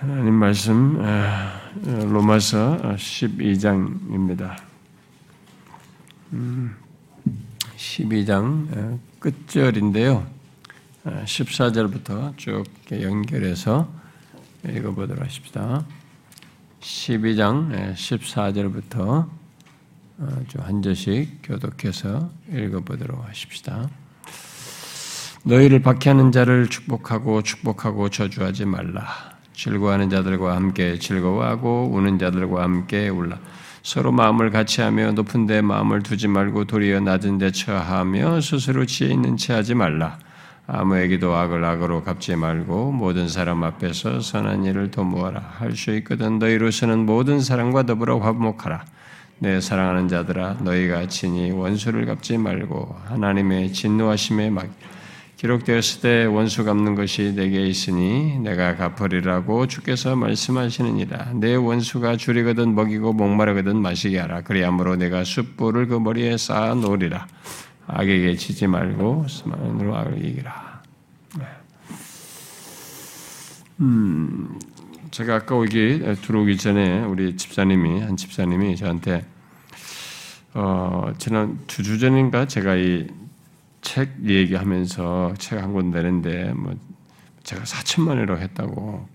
[0.00, 0.96] 하나님 말씀
[1.84, 4.56] 로마서 12장입니다.
[7.76, 10.26] 12장 끝절인데요.
[11.04, 13.92] 14절부터 쭉 연결해서
[14.66, 15.84] 읽어보도록 하십시다.
[16.80, 19.28] 12장 14절부터
[20.60, 23.90] 한 절씩 교독해서 읽어보도록 하십시다.
[25.42, 29.29] 너희를 박해하는 자를 축복하고 축복하고 저주하지 말라.
[29.60, 33.38] 즐거워하는 자들과 함께 즐거워하고 우는 자들과 함께 울라.
[33.82, 39.36] 서로 마음을 같이하며 높은 데 마음을 두지 말고 도리어 낮은 데 처하며 스스로 지혜 있는
[39.36, 40.18] 체하지 말라.
[40.66, 45.40] 아무에게도 악을 악으로 갚지 말고 모든 사람 앞에서 선한 일을 도모하라.
[45.58, 48.82] 할 수 있거든 너희로서는 모든 사람과 더불어 화목하라.
[49.40, 54.70] 내 사랑하는 자들아 너희가 친히 원수를 갚지 말고 하나님의 진노하심에 막기
[55.46, 61.32] 록되었을 때 원수 갚는 것이 내게 있으니 내가 갚으리라고 주께서 말씀하시느니라.
[61.34, 64.42] 내 원수가 줄이거든 먹이고 목마르거든 마시게 하라.
[64.42, 67.26] 그리함으로 내가 숯불을 그 머리에 쌓아 놓으리라.
[67.86, 70.82] 악에게 치지 말고 스만으로 악을 이기라.
[71.38, 71.44] 네.
[73.80, 74.58] 음,
[75.10, 79.24] 제가 아까 여기 들어오기 전에 우리 집사님이 한 집사님이 저한테
[80.52, 83.06] 어, 지난 두 주 전인가 제가 이
[83.82, 86.74] 책 얘기하면서 책 한 권 내는데 뭐
[87.44, 89.08] 제가 4천만 원이라고 했다고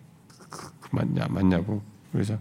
[0.49, 2.37] 그, 그 맞냐 맞냐고 그래서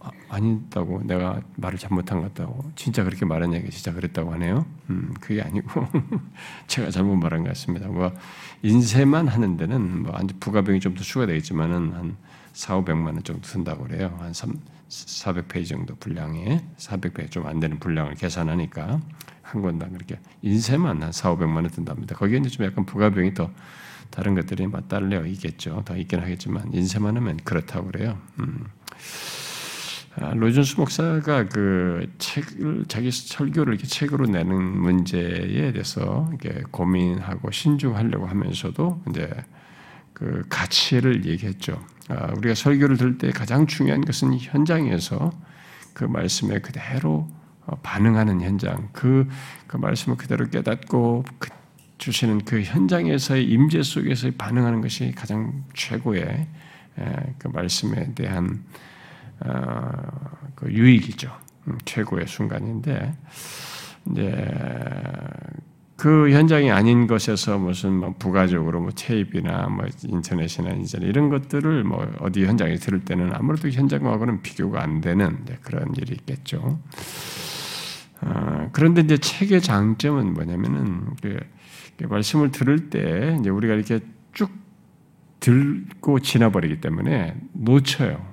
[0.00, 4.64] 아, 닌다고 내가 말을 잘못한 것 같다고 진짜 그렇게 말했냐고 진짜 그랬다고 하네요.
[4.90, 5.86] 음 그게 아니고
[6.68, 7.88] 제가 잘못 말한 것 같습니다.
[7.88, 8.12] 뭐
[8.62, 12.16] 인쇄만 하는 데는 뭐 부가비용이 좀 더 추가되겠지만은 한
[12.52, 14.16] 4, 500만 원 정도 든다고 그래요.
[14.20, 14.54] 한 3,
[14.88, 19.00] 400페이지 정도 분량에 400페이지 좀 안 되는 분량을 계산하니까
[19.48, 22.14] 한 권당 그렇게 인쇄만 한 4, 500만 원 든답니다.
[22.16, 23.50] 거기에 이제 좀 약간 부가비용이 더
[24.10, 25.82] 다른 것들이 맞달려 있겠죠.
[25.84, 28.18] 더 있긴 하겠지만 인쇄만 하면 그렇다고 그래요.
[28.40, 28.66] 음.
[30.20, 38.26] 아, 로준수 목사가 그 책을 자기 설교를 이렇게 책으로 내는 문제에 대해서 이렇게 고민하고 신중하려고
[38.26, 39.30] 하면서도 이제
[40.12, 41.80] 그 가치를 얘기했죠.
[42.08, 45.30] 아, 우리가 설교를 들을 때 가장 중요한 것은 현장에서
[45.94, 47.37] 그 말씀에 그대로 어,
[47.82, 49.28] 반응하는 현장, 그,
[49.66, 51.48] 그 말씀을 그대로 깨닫고 그
[51.98, 56.46] 주시는 그 현장에서의 임재 속에서 반응하는 것이 가장 최고의
[57.38, 58.64] 그 말씀에 대한
[59.40, 59.90] 어,
[60.54, 61.30] 그 유익이죠.
[61.68, 63.14] 음, 최고의 순간인데
[64.10, 64.48] 이제
[65.96, 72.08] 그 현장이 아닌 것에서 무슨 뭐 부가적으로 뭐 테이프나 뭐 인터넷이나 이제 이런 것들을 뭐
[72.20, 76.80] 어디 현장에 들을 때는 아무래도 현장하고는 비교가 안 되는 그런 일이 있겠죠.
[78.20, 81.38] 어, 그런데 이제 책의 장점은 뭐냐면은 그
[82.04, 84.00] 말씀을 들을 때 이제 우리가 이렇게
[84.32, 84.50] 쭉
[85.40, 88.26] 들고 지나버리기 때문에 놓쳐요.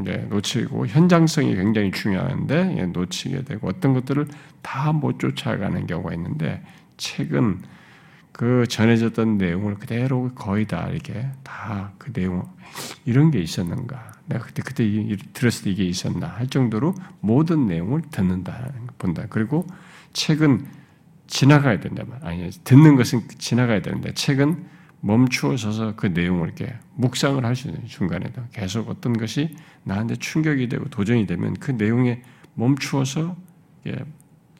[0.00, 4.28] 이제 놓치고 현장성이 굉장히 중요한데 놓치게 되고 어떤 것들을
[4.62, 6.62] 다 못 쫓아가는 경우가 있는데
[6.96, 7.62] 책은
[8.32, 12.48] 그 전해졌던 내용을 그대로 거의 다 이렇게 다 그 내용
[13.04, 14.84] 이런 게 있었는가 내가 그때 그때
[15.32, 18.70] 들었을 때 이게 있었나 할 정도로 모든 내용을 듣는다
[19.00, 19.66] 본다 그리고
[20.12, 20.66] 책은
[21.26, 24.66] 지나가야 된다 말 아니 듣는 것은 지나가야 되는데 책은
[25.00, 30.68] 멈추어 서서 그 내용을 이렇게 묵상을 할 수 있는 중간에도 계속 어떤 것이 나한테 충격이
[30.68, 32.22] 되고 도전이 되면 그 내용에
[32.54, 33.36] 멈추어서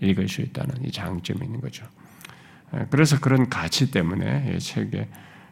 [0.01, 1.85] 읽을 수 있다는 이 장점이 있는 거죠.
[2.75, 5.09] 예, 그래서 그런 가치 때문에 책에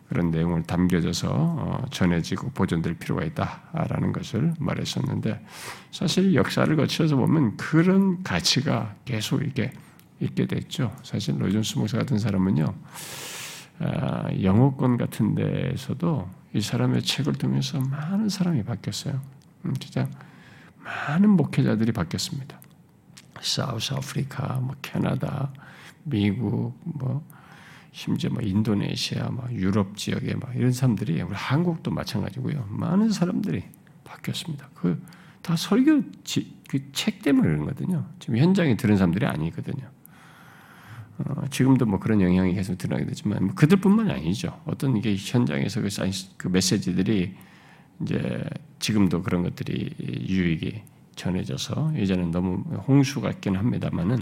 [0.09, 5.45] 그런 내용을 담겨져서 어, 전해지고 보존될 필요가 있다라는 것을 말했었는데
[5.91, 9.73] 사실 역사를 거쳐서 보면 그런 가치가 계속 이렇게
[10.21, 10.97] 있게 됐죠.
[11.03, 12.75] 사실 로이존스 목사 같은 사람은요
[13.81, 19.21] 아, 영어권 같은 데에서도 이 사람의 책을 통해서 많은 사람이 바뀌었어요.
[19.67, 20.09] 음, 진짜
[20.83, 22.59] 많은 목회자들이 바뀌었습니다.
[23.41, 25.53] 사우스 아프리카, 뭐 캐나다,
[26.03, 27.25] 미국, 뭐
[27.93, 32.67] 심지어 뭐 인도네시아, 뭐 유럽 지역에 막 이런 사람들이 우리 한국도 마찬가지고요.
[32.71, 33.65] 많은 사람들이
[34.05, 34.71] 바뀌었습니다.
[34.75, 35.03] 그
[35.43, 36.03] 다 설교
[36.69, 38.05] 그 책 때문에 그런 거거든요.
[38.19, 39.89] 지금 현장에 들은 사람들이 아니거든요.
[41.19, 44.61] 어, 지금도 뭐 그런 영향이 계속 드러나게 되지만 뭐 그들뿐만 아니죠.
[44.67, 45.89] 어떤 이게 현장에서 그,
[46.37, 47.35] 그 메시지들이
[48.03, 48.45] 이제
[48.79, 49.91] 지금도 그런 것들이
[50.29, 50.83] 유익이
[51.17, 54.19] 전해져서 이제는 너무 홍수 같긴 합니다만은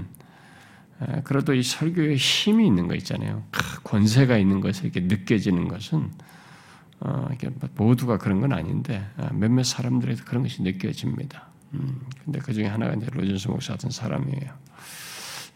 [1.25, 3.45] 그래도 이 설교에 힘이 있는 거 있잖아요.
[3.85, 6.11] 권세가 있는 것이 이렇게 느껴지는 것은
[7.01, 11.49] 어, 이게 모두가 그런 건 아닌데 아, 몇몇 사람들에도 그런 것이 느껴집니다.
[11.75, 14.67] 음, 근데 그 중에 하나가 이제 로준스 목사 같은 사람이에요.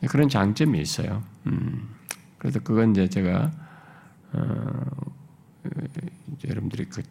[0.09, 1.23] 그런 장점이 있어요.
[1.47, 1.89] 음,
[2.39, 3.51] 그래서 그건 이제 제가
[4.33, 4.85] 어,
[6.47, 7.03] 여러분들이 그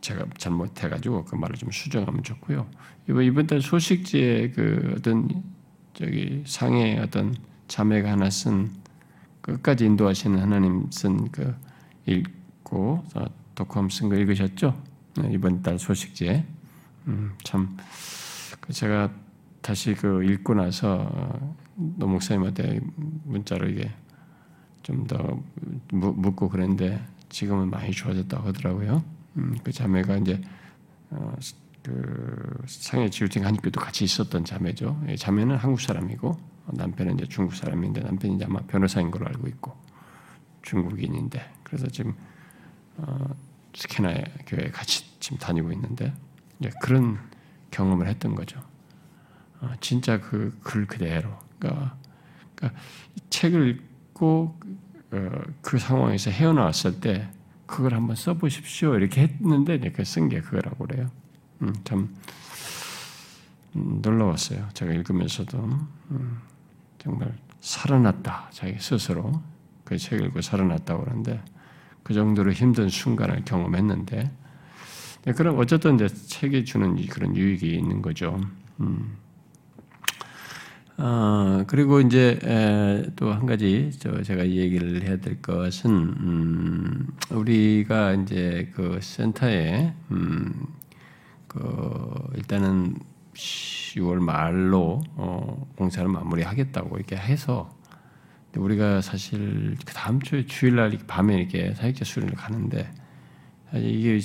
[0.00, 2.66] 제가 잘못해가지고 그 말을 좀 수정하면 좋고요.
[3.08, 5.42] 이번 이번 달 소식지에 그 어떤
[5.94, 7.36] 저기 상해 어떤
[7.68, 8.70] 자매가 하나 쓴
[9.40, 11.54] 끝까지 인도하시는 하나님 쓴 그
[12.06, 13.04] 읽고
[13.54, 14.74] 독함 쓴거 읽으셨죠?
[15.16, 16.44] 네, 이번 달 소식지에
[17.06, 19.10] 음, 참그 제가
[19.62, 22.80] 다시 그 읽고 나서 어, 노 목사님한테
[23.24, 23.90] 문자로 이게
[24.82, 25.42] 좀 더
[25.92, 29.02] 묻고 그랬는데 지금은 많이 좋아졌다고 하더라고요.
[29.38, 30.40] 음, 그 자매가 이제
[31.10, 31.34] 어,
[31.82, 35.00] 그 상해 지우팅 한교도 같이 있었던 자매죠.
[35.18, 36.38] 자매는 한국 사람이고
[36.72, 39.76] 남편은 이제 중국 사람인데 남편이 아마 변호사인 걸로 알고 있고
[40.62, 42.14] 중국인인데 그래서 지금
[42.96, 43.34] 어,
[43.74, 44.12] 스키나
[44.46, 46.14] 교회 같이 지금 다니고 있는데
[46.80, 47.18] 그런
[47.70, 48.60] 경험을 했던 거죠.
[49.60, 51.30] 어, 진짜 그 글 그대로.
[51.58, 51.96] 그러니까,
[52.54, 52.80] 그러니까
[53.30, 53.68] 책을
[54.10, 54.58] 읽고
[55.12, 55.30] 어,
[55.62, 57.28] 그 상황에서 헤어나왔을 때
[57.66, 61.10] 그걸 한번 써보십시오 이렇게 했는데 이렇게 쓴 게 그거라고 그래요.
[61.62, 62.14] 음, 참
[63.76, 64.68] 음, 놀라웠어요.
[64.74, 65.58] 제가 읽으면서도
[66.10, 66.40] 음,
[67.04, 69.42] 정말 살아났다 자기 스스로
[69.84, 71.42] 그 책을 읽고 살아났다고 그러는데
[72.02, 74.30] 그 정도로 힘든 순간을 경험했는데
[75.24, 78.40] 네, 그럼 어쨌든 이제 책이 주는 그런 유익이 있는 거죠.
[78.80, 79.16] 음.
[80.96, 82.38] 어, 그리고 이제
[83.16, 90.66] 또 한 가지 저 제가 얘기를 해야 될 것은 음, 우리가 이제 그 센터에 음,
[91.48, 92.96] 그 일단은
[93.34, 97.70] 10월 말로 어, 공사를 마무리하겠다고 이렇게 해서
[98.56, 102.92] 우리가 사실 그 다음 주에 주일날 밤에 이렇게 사역자 수련을 가는데
[103.74, 104.20] 이게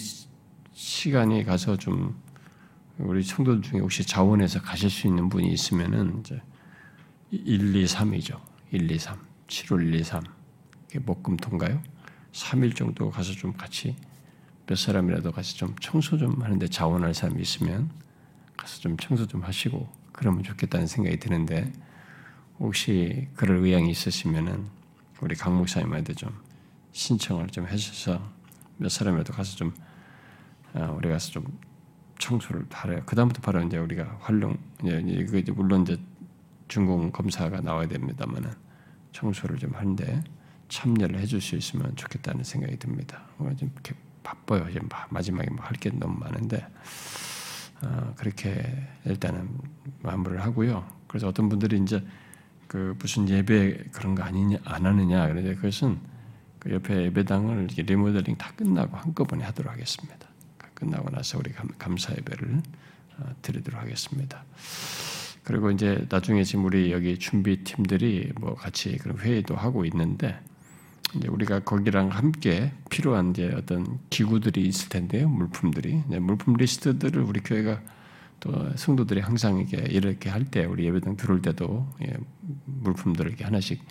[0.74, 2.16] 시간이 가서 좀
[3.00, 6.42] 우리 성도들 중에 혹시 자원해서 가실 수 있는 분이 있으면은 이제
[7.32, 8.40] 1, 2, 3이죠.
[8.72, 9.18] 1, 2, 3.
[9.48, 10.24] 7월 1, 2, 3.
[10.90, 11.82] 이게 목금토인가요?
[12.32, 13.96] 3일 정도 가서 좀 같이
[14.68, 17.90] 몇 사람이라도 같이 좀 청소 좀 하는데 자원할 사람이 있으면
[18.60, 21.72] 가서 좀 청소 좀 하시고 그러면 좋겠다는 생각이 드는데
[22.60, 24.68] 혹시 그럴 의향이 있으시면은
[25.22, 26.30] 우리 강 목사님한테 좀
[26.92, 28.22] 신청을 좀 해주셔서
[28.78, 29.74] 몇 사람이라도 가서 좀
[30.74, 31.46] 어, 우리 가서 좀
[32.20, 33.02] 청소를 바래요.
[33.06, 35.98] 그 다음부터 바로 이제 우리가 활용 이제 이거 물론 이제
[36.68, 38.52] 중공 검사가 나와야 됩니다만은
[39.14, 40.24] 청소를 좀 하는데
[40.68, 43.24] 참여를 해줄 수 있으면 좋겠다는 생각이 듭니다.
[43.58, 44.70] 좀 이렇게 바빠요.
[44.72, 47.29] 지금 마지막에 뭐 할 게 너무 많은데 어,
[48.16, 48.64] 그렇게
[49.06, 49.50] 일단은
[50.02, 50.86] 마무리를 하고요.
[51.08, 52.04] 그래서 어떤 분들이 이제
[52.68, 56.00] 그 무슨 예배 그런 거 아니냐 안 하느냐 그런데 그것은
[56.60, 60.28] 그 옆에 예배당을 이렇게 리모델링 다 끝나고 한꺼번에 하도록 하겠습니다.
[60.74, 62.62] 끝나고 나서 우리 감사 예배를
[63.18, 64.44] 어, 드리도록 하겠습니다.
[65.44, 70.40] 그리고 이제 나중에 지금 우리 여기 준비 팀들이 뭐 같이 그런 회의도 하고 있는데
[71.28, 77.82] 우리가 거기랑 함께 필요한 이제 어떤 기구들이 있을 텐데요, 물품들이 물품 리스트들을 우리 교회가
[78.40, 82.14] 또 성도들이 항상 이렇게 이렇게 할 때 우리 예배당 들어올 때도 예,
[82.66, 83.84] 물품들을 이렇게 하나씩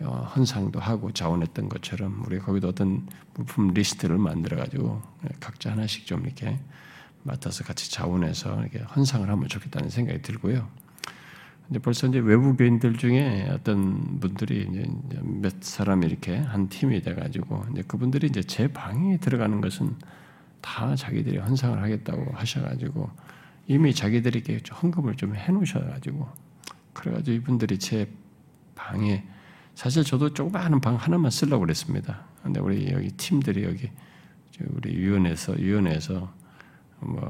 [0.00, 6.04] 어, 헌상도 하고 자원했던 것처럼 우리 거기도 어떤 물품 리스트를 만들어 가지고 예, 각자 하나씩
[6.06, 6.58] 좀 이렇게
[7.22, 10.68] 맡아서 같이 자원해서 이렇게 헌상을 하면 좋겠다는 생각이 들고요.
[11.70, 14.86] 이제 벌써 이제 외부교인들 중에 어떤 분들이 이제
[15.22, 19.96] 몇 사람이 이렇게 한 팀이 돼가지고 이제 그분들이 이제 제 방에 들어가는 것은
[20.60, 23.10] 다 자기들이 헌상을 하겠다고 하셔가지고
[23.66, 26.28] 이미 자기들이 이렇게 헌금을 좀 해놓으셔가지고
[26.92, 28.08] 그래가지고 이분들이 제
[28.76, 29.24] 방에
[29.74, 32.24] 사실 저도 조그마한 방 하나만 쓰려고 그랬습니다.
[32.42, 33.90] 근데 우리 여기 팀들이 여기
[34.60, 36.32] 우리 위원회에서 위원회에서
[37.00, 37.26] 뭐그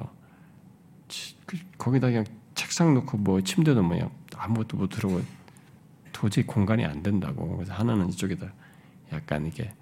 [1.79, 5.21] 거기다 그냥 책상 놓고 뭐 침대 놓으면 아무것도 못 들어고
[6.13, 7.57] 도저히 공간이 안 된다고.
[7.57, 8.53] 그래서 하나는 이쪽에다
[9.13, 9.73] 약간 이게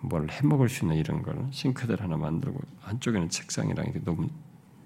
[0.00, 4.28] 뭘 해먹을 수 있는 이런 걸 싱크대를 하나 만들고 한쪽에는 책상이랑 이렇게 너무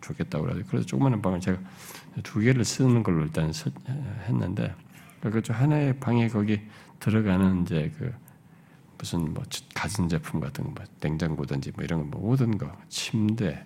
[0.01, 1.59] 좋겠다고 그래서 그래서 조그마한 방을 제가
[2.23, 3.53] 두 개를 쓰는 걸로 일단
[4.27, 4.75] 했는데
[5.21, 6.61] 그렇죠 하나의 방에 거기
[7.01, 8.13] 들어가는 이제 그
[8.99, 9.43] 무슨 뭐
[9.75, 13.65] 가전 제품 같은 거, 뭐 냉장고든지 뭐 이런 거뭐 모든 거, 침대,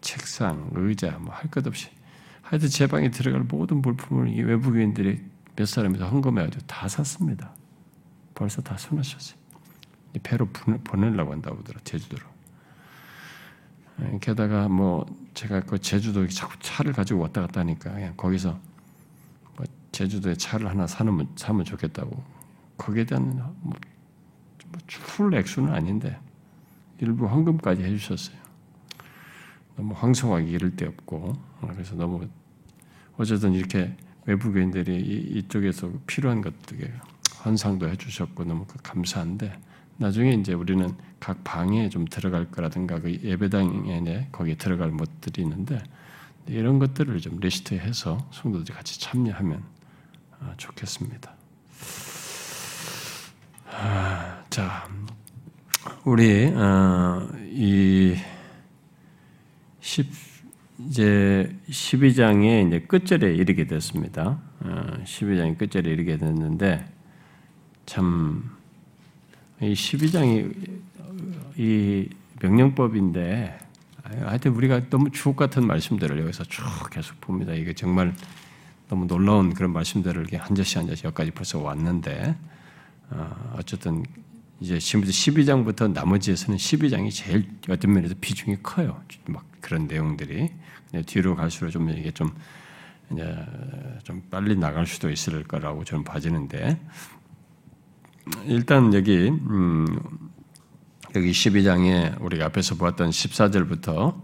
[0.00, 1.88] 책상, 의자 뭐 할 것 없이
[2.52, 5.24] 하여튼 제 방에 들어갈 모든 물품을 이 외부인들이
[5.56, 7.54] 몇 사람이 다 헌금해가지고 다 샀습니다.
[8.34, 9.38] 벌써 다 손하셨어요.
[10.22, 10.46] 배로
[10.84, 12.26] 보내려고 한다고 하더라 제주도로.
[14.02, 18.60] 예, 게다가 뭐 제가 그 제주도 자꾸 차를 가지고 왔다 갔다 하니까 그냥 거기서
[19.56, 22.22] 뭐 제주도에 차를 하나 사면 사면 좋겠다고
[22.76, 26.20] 거기에 대한 뭐풀 뭐 액수는 아닌데
[26.98, 28.36] 일부 헌금까지 해주셨어요.
[29.76, 31.32] 너무 황송하게 이를 데 없고
[31.62, 32.28] 그래서 너무
[33.22, 34.96] 어쨌든 이렇게 외부교인들이
[35.36, 36.92] 이쪽에서 필요한 것들에
[37.36, 39.52] 환상도 해주셨고 너무 그 감사한데
[39.96, 45.80] 나중에 이제 우리는 각 방에 좀 들어갈 거라든가 그 예배당에 거기에 들어갈 것들이 있는데
[46.48, 49.62] 이런 것들을 좀 리스트해서 성도들이 같이 참여하면
[50.40, 51.32] 아, 좋겠습니다.
[53.70, 54.88] 아, 자,
[56.04, 58.16] 우리 어, 이
[59.80, 60.31] 10,
[60.86, 64.40] 이제 12장의 이제 끝절에 이르게 됐습니다.
[64.62, 66.84] 12장의 어, 끝절에 이르게 됐는데
[67.86, 68.62] 참
[69.62, 70.80] 이 12장이
[71.56, 72.08] 이
[72.40, 73.58] 명령법인데
[74.02, 77.52] 하여튼 우리가 너무 주옥 같은 말씀들을 여기서 쭉 계속 봅니다.
[77.52, 78.12] 이게 정말
[78.88, 82.36] 너무 놀라운 그런 말씀들을 한 절씩 한 절씩 여기까지 벌써 왔는데
[83.10, 84.02] 어, 어쨌든
[84.62, 89.02] 이제 지금부터 12장부터 나머지에서는 12장이 제일 어떤 면에서 비중이 커요.
[89.26, 90.52] 막 그런 내용들이
[91.06, 92.30] 뒤로 갈수록 좀 이게 좀
[93.10, 93.36] 이제
[94.04, 96.80] 좀 빨리 나갈 수도 있을 거라고 저는 봐지는데
[98.44, 99.84] 일단 여기 음
[101.16, 104.22] 여기 12장에 우리가 앞에서 보았던 14절부터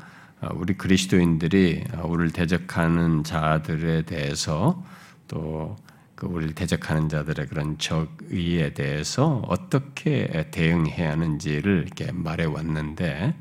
[0.55, 4.85] 우리 그리스도인들이 우리를 대적하는 자들에 대해서
[5.27, 5.77] 또
[6.19, 13.37] 그 우리를 대적하는 자들의 그런 적의에 대해서 어떻게 대응해야 하는지를 이렇게 말해 왔는데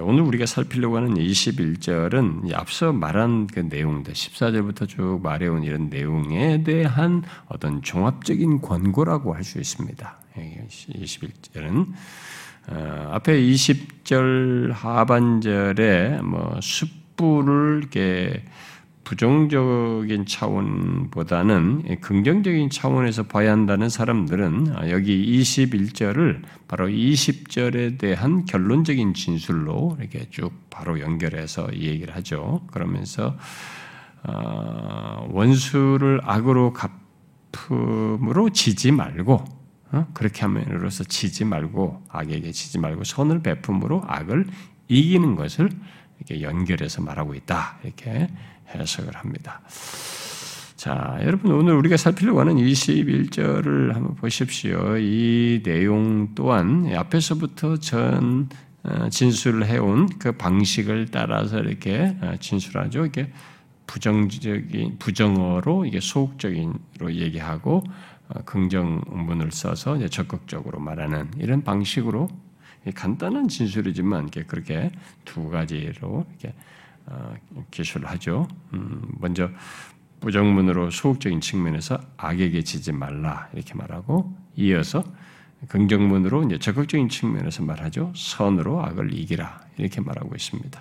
[0.00, 7.22] 오늘 우리가 살피려고 하는 21절은 앞서 말한 그 내용들, 14절부터 쭉 말해온 이런 내용에 대한
[7.46, 10.18] 어떤 종합적인 권고라고 할 수 있습니다.
[10.36, 11.92] 21절은
[12.70, 18.42] 어, 앞에 20절 하반절에 뭐 숯불을 이렇게
[19.04, 30.28] 부정적인 차원보다는 긍정적인 차원에서 봐야 한다는 사람들은 여기 21절을 바로 20절에 대한 결론적인 진술로 이렇게
[30.30, 32.62] 쭉 바로 연결해서 이 얘기를 하죠.
[32.70, 33.36] 그러면서
[34.22, 36.74] 어, 원수를 악으로
[37.52, 39.44] 갚음으로 지지 말고
[39.92, 40.06] 어?
[40.14, 44.46] 그렇게 함으로써 지지 말고 악에게 지지 말고 선을 베품으로 악을
[44.88, 45.70] 이기는 것을
[46.18, 48.28] 이렇게 연결해서 말하고 있다 이렇게
[48.74, 49.60] 해석을 합니다.
[50.76, 54.96] 자, 여러분 오늘 우리가 살피려고 하는 21절을 한번 보십시오.
[54.96, 58.48] 이 내용 또한 앞에서부터 전
[58.82, 63.04] 어, 진술을 해온 그 방식을 따라서 이렇게 어, 진술하죠.
[63.04, 63.30] 이게
[63.86, 67.84] 부정적인 부정어로 이게 소극적인로 얘기하고
[68.28, 72.28] 어, 긍정문을 써서 적극적으로 말하는 이런 방식으로
[72.94, 74.90] 간단한 진술이지만 그렇게
[75.26, 76.69] 두 가지로 이렇게 어,
[77.70, 78.48] 기술을 하죠.
[78.72, 79.48] 음, 먼저
[80.20, 85.02] 부정문으로 소극적인 측면에서 악에게 지지 말라 이렇게 말하고 이어서
[85.68, 88.12] 긍정문으로 이제 적극적인 측면에서 말하죠.
[88.14, 90.80] 선으로 악을 이기라 이렇게 말하고 있습니다.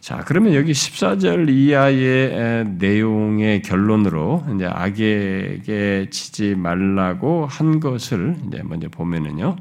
[0.00, 8.88] 자, 그러면 여기 14절 이하의 내용의 결론으로 이제 악에게 지지 말라고 한 것을 이제 먼저
[8.88, 9.56] 보면은요.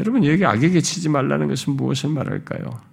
[0.00, 2.91] 여러분 여기 악에게 치지 말라는 것은 무엇을 말할까요?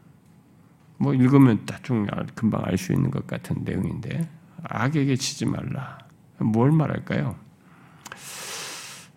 [1.00, 4.28] 뭐 읽으면 대충 금방 알 수 있는 것 같은 내용인데
[4.64, 5.98] 악에게 치지 말라.
[6.38, 7.36] 뭘 말할까요?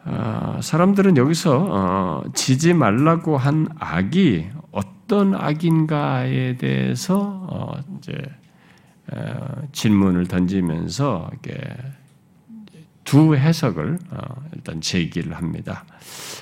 [0.04, 8.20] 어, 사람들은 여기서 어, 지지 말라고 한 악이 어떤 악인가에 대해서 어, 이제
[9.12, 11.30] 어, 질문을 던지면서
[13.04, 15.84] 두 해석을 어, 일단 제기를 합니다.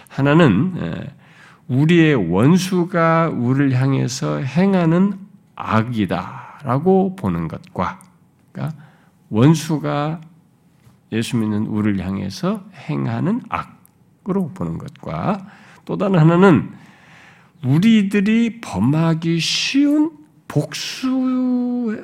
[0.09, 1.09] 하나는
[1.69, 5.20] 우리의 원수가 우리를 향해서 행하는
[5.61, 8.01] 악이다라고 보는 것과
[8.53, 8.77] 그러니까
[9.29, 10.21] 원수가
[11.13, 15.47] 예수 믿는 우리를 향해서 행하는 악으로 보는 것과
[15.85, 16.73] 또 다른 하나는
[17.65, 20.11] 우리들이 범하기 쉬운
[20.49, 21.99] 복수하고자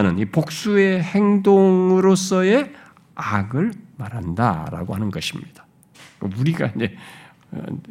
[0.00, 2.72] 하는 이 복수의 행동으로서의
[3.14, 5.66] 악을 말한다라고 하는 것입니다.
[6.20, 6.94] 우리가 이제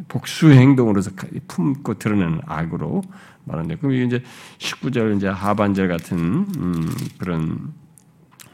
[0.08, 1.12] 복수 행동으로서
[1.48, 3.02] 품고 드러내는 악으로
[3.46, 4.24] 말하는데 그럼 이제
[4.58, 6.18] 19절 이제 하반절 같은
[6.58, 7.74] 음, 그런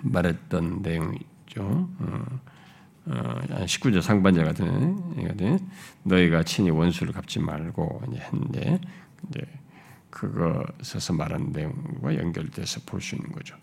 [0.01, 1.59] 말했던 내용이죠.
[1.59, 2.25] 어,
[3.07, 4.97] 어, 19절 상반절 같은
[6.03, 8.81] 너희가 친히 원수를 갚지 말고 이제 했는데
[9.29, 9.41] 이제
[10.09, 13.55] 그것에서 말한 내용과 연결돼서 볼 수 있는 거죠.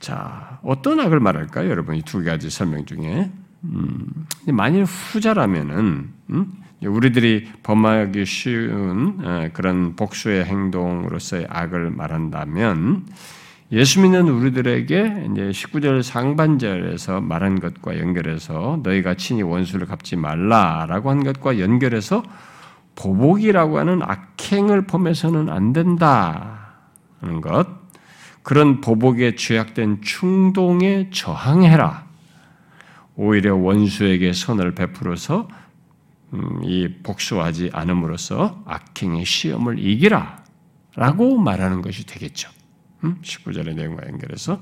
[0.00, 1.96] 자, 어떤 악을 말할까요, 여러분?
[1.96, 3.30] 이 두 가지 설명 중에
[3.72, 6.52] 음, 만일 후자라면은 음?
[6.84, 13.06] 우리들이 범하기 쉬운 어, 그런 복수의 행동으로서의 악을 말한다면
[13.72, 21.24] 예수 믿는 우리들에게 이제 19절 상반절에서 말한 것과 연결해서 너희가 친히 원수를 갚지 말라라고 한
[21.24, 22.22] 것과 연결해서
[22.94, 27.66] 보복이라고 하는 악행을 범해서는 안 된다는 것,
[28.42, 32.05] 그런 보복에 죄악된 충동에 저항해라.
[33.16, 35.48] 오히려 원수에게 선을 베풀어서
[36.34, 40.44] 음, 이 복수하지 않음으로써 악행의 시험을 이기라
[40.96, 42.50] 라고 말하는 것이 되겠죠.
[43.02, 44.60] 19절의 음, 내용과 연결해서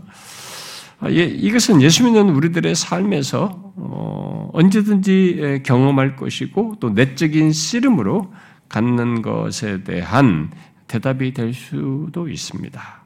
[1.00, 8.32] 아, 예, 이것은 예수 믿는 우리들의 삶에서 어, 언제든지 경험할 것이고 또 내적인 씨름으로
[8.68, 10.50] 갖는 것에 대한
[10.87, 13.03] 대답이 될 수도 있습니다.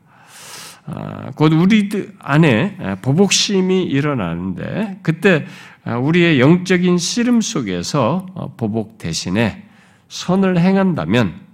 [0.90, 5.44] 아, 곧 우리 안에 보복심이 일어나는데 그때
[5.84, 9.64] 우리의 영적인 씨름 속에서 어, 보복 대신에
[10.08, 11.46] 선을 행한다면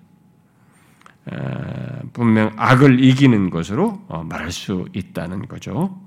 [2.13, 5.99] 분명 악을 이기는 것으로 어, 말할 수 있다는 거죠.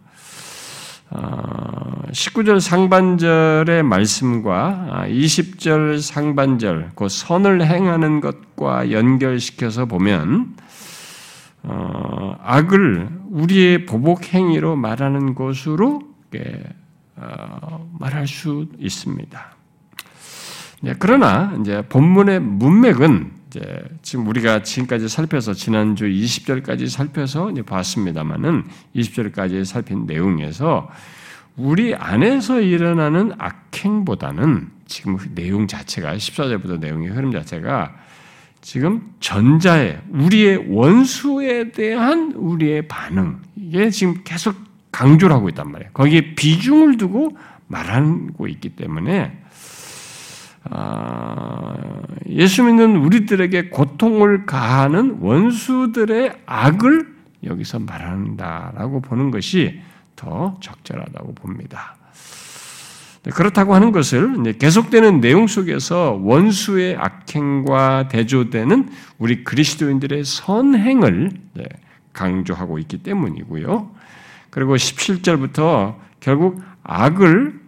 [1.09, 10.55] 19절 어, 상반절의 말씀과 20절 상반절, 그 선을 행하는 것과 연결시켜서 보면
[11.69, 16.01] 어, 악을 우리의 보복 행위로 말하는 것으로
[17.17, 19.55] 어, 말할 수 있습니다.
[20.81, 28.63] 네, 그러나 이제 본문의 문맥은 이제 지금 우리가 지금까지 살펴서 지난주 20절까지 살펴서 봤습니다만은
[28.95, 30.89] 20절까지 살핀 내용에서
[31.57, 37.95] 우리 안에서 일어나는 악행보다는 지금 그 내용 자체가 14절부터 내용의 흐름 자체가
[38.67, 44.57] 지금 전자의 우리의 원수에 대한 우리의 반응 이게 지금 계속
[44.91, 45.91] 강조를 하고 있단 말이에요.
[45.93, 49.41] 거기에 비중을 두고 말하고 있기 때문에
[50.65, 51.77] 아,
[52.27, 59.79] 예수 믿는 우리들에게 고통을 가하는 원수들의 악을 여기서 말한다라고 보는 것이
[60.17, 61.95] 더 적절하다고 봅니다.
[63.27, 71.65] 네, 그렇다고 하는 것을 계속되는 내용 속에서 원수의 악행과 대조되는 우리 그리스도인들의 선행을 네,
[72.13, 73.91] 강조하고 있기 때문이고요.
[74.49, 77.59] 그리고 17절부터 결국 악을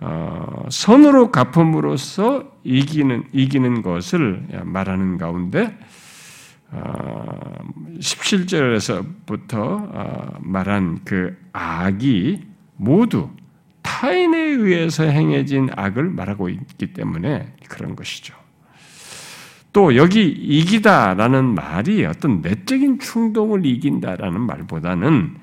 [0.00, 5.78] 어, 선으로 갚음으로써 이기는 이기는 것을 말하는 가운데
[6.72, 12.42] 17절에서부터 어, 어, 말한 그 악이
[12.76, 13.30] 모두
[14.00, 18.34] 타인에 의해서 행해진 악을 말하고 있기 때문에 그런 것이죠.
[19.74, 25.34] 또 여기 이기다라는 말이 어떤 내적인 충동을 이긴다라는 말보다는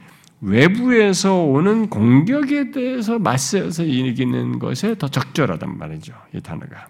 [0.42, 6.14] 외부에서 오는 공격에 대해서 맞서서 이기는 것에 더 적절하단 말이죠.
[6.34, 6.88] 이 단어가.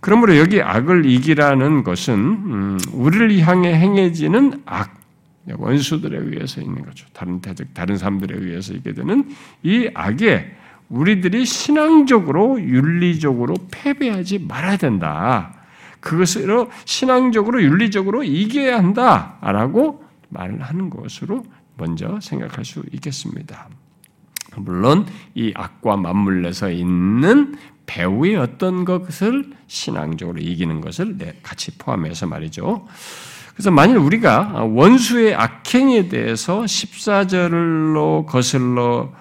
[0.00, 5.01] 그러므로 여기 악을 이기라는 것은 음, 우리를 향해 행해지는 악,
[5.50, 7.06] 원수들에 의해서 있는 거죠.
[7.12, 9.30] 다른 대적, 다른 사람들에 의해서 있게 되는
[9.62, 10.56] 이 악에
[10.88, 15.54] 우리들이 신앙적으로 윤리적으로 패배하지 말아야 된다.
[16.00, 21.44] 그것으로 신앙적으로 윤리적으로 이겨야 한다라고 말을 하는 것으로
[21.76, 23.68] 먼저 생각할 수 있겠습니다.
[24.56, 27.54] 물론 이 악과 맞물려서 있는
[27.86, 32.86] 배우의 어떤 것을 신앙적으로 이기는 것을 같이 포함해서 말이죠.
[33.54, 39.12] 그래서 만일 우리가 원수의 악행에 대해서 14절로 거슬러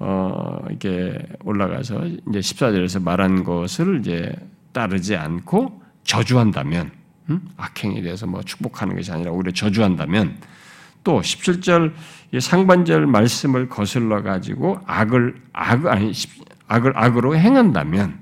[0.00, 4.32] 어 이게 올라가서 이제 14절에서 말한 것을 이제
[4.72, 6.90] 따르지 않고 저주한다면
[7.30, 7.48] 음?
[7.56, 10.38] 악행에 대해서 뭐 축복하는 것이 아니라 오히려 저주한다면
[11.04, 11.92] 또 17절
[12.40, 16.12] 상반절 말씀을 거슬러 가지고 악을 악 아니
[16.68, 18.18] 악을 악으로 행한다면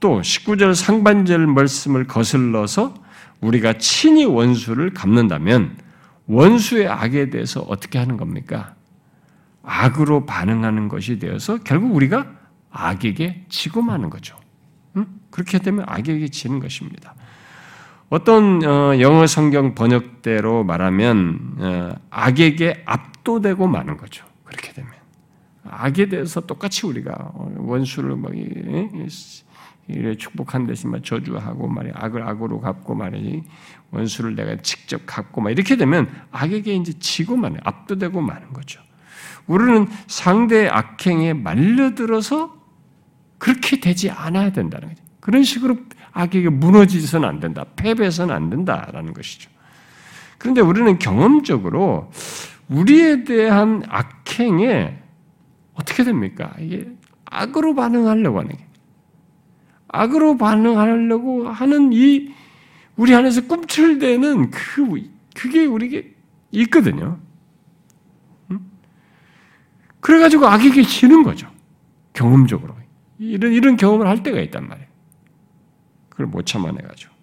[0.00, 3.05] 또 19절 상반절 말씀을 거슬러서
[3.46, 5.76] 우리가 친히 원수를 갚는다면
[6.26, 8.74] 원수의 악에 대해서 어떻게 하는 겁니까?
[9.62, 12.32] 악으로 반응하는 것이 되어서 결국 우리가
[12.70, 14.36] 악에게 지고 마는 거죠.
[15.30, 17.14] 그렇게 되면 악에게 지는 것입니다.
[18.08, 24.24] 어떤 어, 영어 성경 번역대로 말하면 어, 악에게 압도되고 마는 거죠.
[24.44, 24.92] 그렇게 되면
[25.64, 28.32] 악에 대해서 똑같이 우리가 어, 원수를 막
[29.88, 33.42] 이래 축복한 대신 저주하고 말이 악을 악으로 갚고 말이
[33.90, 38.80] 원수를 내가 직접 갚고 막 이렇게 되면 악에게 이제 지고 마는 압도되고 마는 거죠.
[39.46, 42.56] 우리는 상대의 악행에 말려들어서
[43.38, 45.02] 그렇게 되지 않아야 된다는 거죠.
[45.20, 45.76] 그런 식으로
[46.12, 47.64] 악에게 무너지서는 안 된다.
[47.76, 49.50] 패배해서는 안 된다라는 것이죠.
[50.38, 52.10] 그런데 우리는 경험적으로
[52.68, 54.98] 우리에 대한 악행에
[55.74, 56.52] 어떻게 됩니까?
[56.58, 56.88] 이게
[57.26, 58.65] 악으로 반응하려고 하는 게.
[60.00, 62.32] 악으로 반응하려고 하는 이
[62.96, 66.14] 우리 안에서 꿈틀대는 그, 그게 우리에게
[66.52, 67.18] 있거든요.
[70.00, 71.50] 그래가지고 악에게 지는 거죠.
[72.12, 72.74] 경험적으로.
[73.18, 74.88] 이런, 이런 경험을 할 때가 있단 말이에요.
[76.08, 77.14] 그걸 못 참아내가지고.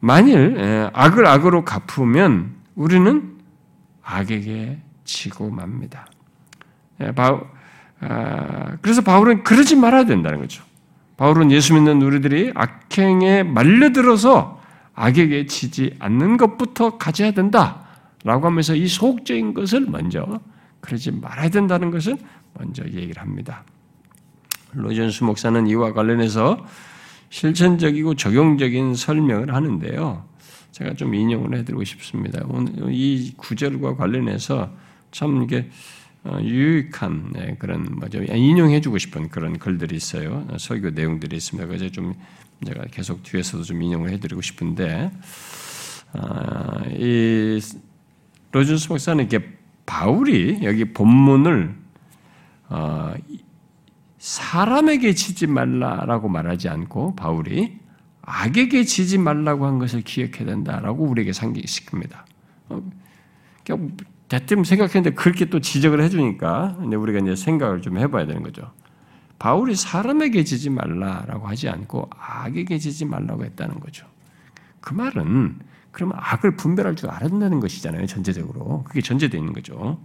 [0.00, 3.36] 만일 악을 악으로 갚으면 우리는
[4.02, 6.06] 악에게 지고 맙니다.
[8.00, 10.62] 아, 그래서 바울은 그러지 말아야 된다는 거죠.
[11.18, 14.62] 바울은 예수 믿는 우리들이 악행에 말려들어서
[14.94, 20.40] 악에게 지지 않는 것부터 가져야 된다라고 하면서 이 소극적인 것을 먼저
[20.80, 22.16] 그러지 말아야 된다는 것을
[22.54, 23.64] 먼저 얘기를 합니다.
[24.72, 26.64] 로전수 목사는 이와 관련해서
[27.30, 30.24] 실천적이고 적용적인 설명을 하는데요.
[30.70, 32.42] 제가 좀 인용을 해드리고 싶습니다.
[32.48, 34.70] 오늘 이 구절과 관련해서
[35.10, 35.68] 참 이게 어,
[36.40, 40.46] 유익한 네, 그런 뭐죠 인용해주고 싶은 그런 글들이 있어요.
[40.58, 41.66] 설교 내용들이 있습니다.
[41.66, 42.14] 그래서 좀
[42.66, 45.10] 제가 계속 뒤에서도 좀 인용을 해드리고 싶은데
[46.12, 47.60] 아, 이
[48.52, 51.74] 로준스 목사는 이렇게 바울이 여기 본문을
[52.70, 53.14] 어,
[54.18, 57.78] 사람에게 지지 말라라고 말하지 않고 바울이
[58.22, 62.24] 악에게 지지 말라고 한 것을 기억해야 된다라고 우리에게 상기시킵니다.
[64.28, 68.70] 어, 대뜸 생각했는데 그렇게 또 지적을 해주니까 이제 우리가 이제 생각을 좀 해봐야 되는 거죠.
[69.38, 74.06] 바울이 사람에게 지지 말라라고 하지 않고 악에게 지지 말라고 했다는 거죠.
[74.80, 75.58] 그 말은
[75.92, 78.06] 그러면 악을 분별할 줄 알았다는 것이잖아요.
[78.06, 79.98] 전제적으로 그게 전제되어 있는 거죠.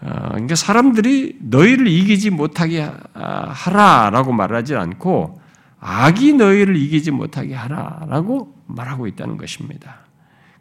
[0.00, 5.40] 어, 그러니까 사람들이 너희를 이기지 못하게 하라라고 말하지 않고
[5.80, 9.96] 악이 너희를 이기지 못하게 하라라고 말하고 있다는 것입니다.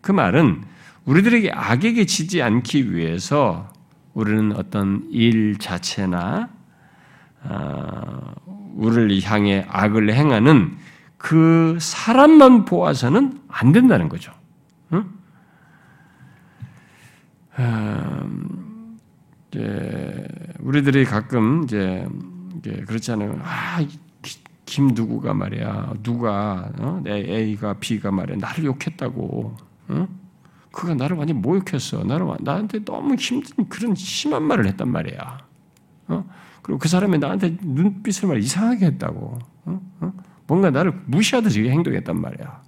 [0.01, 0.63] 그 말은
[1.05, 3.71] 우리들에게 악에게 지지 않기 위해서
[4.13, 6.49] 우리는 어떤 일 자체나
[7.43, 8.33] 어,
[8.75, 10.77] 우리를 향해 악을 행하는
[11.17, 14.31] 그 사람만 보아서는 안 된다는 거죠.
[14.93, 15.05] 응?
[17.59, 18.99] 음,
[19.49, 20.27] 이제
[20.59, 22.07] 우리들이 가끔 이제
[22.87, 23.39] 그렇지 않아요.
[23.43, 23.79] 아,
[24.65, 27.01] 김 누구가 말이야, 누가 어?
[27.03, 29.55] 내 A가 B가 말이야, 나를 욕했다고.
[29.91, 30.07] 응?
[30.73, 32.03] 그가 나를 완전 모욕했어.
[32.03, 35.37] 나를 나한테 너무 힘든 그런 심한 말을 했단 말이야.
[36.07, 36.25] 어?
[36.63, 39.39] 그리고 그 사람이 나한테 눈빛을 말 이상하게 했다고.
[39.65, 39.81] 어?
[40.01, 40.13] 어?
[40.47, 42.61] 뭔가 나를 무시하듯이 행동했단 말이야.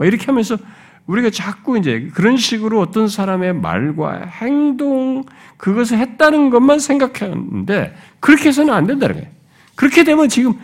[0.00, 0.58] 이렇게 하면서
[1.06, 5.24] 우리가 자꾸 이제 그런 식으로 어떤 사람의 말과 행동
[5.56, 9.30] 그것을 했다는 것만 생각하는데 그렇게 해서는 안 된다는 거예요.
[9.76, 10.58] 그렇게 되면 지금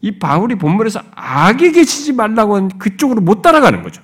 [0.00, 4.00] 이 바울이 본문에서 악에게 치지 말라고 한 그쪽으로 못 따라가는 거죠.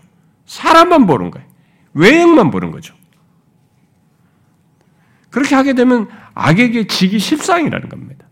[0.47, 1.50] 사람만 보는 거예요.
[1.95, 2.95] 외형만 보는 거죠.
[5.31, 8.27] 그렇게 하게 되면 악에게 지기 십상이라는 겁니다.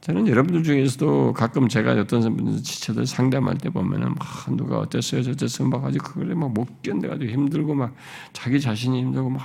[0.00, 5.68] 저는 여러분들 중에서도 가끔 제가 어떤 분들 지체들 상담할 때 보면은 막 누가 어땠어요, 저쨌어요,
[5.68, 7.94] 막 아주 그걸 막못 견뎌가지고 힘들고 막
[8.32, 9.42] 자기 자신이 힘들고 막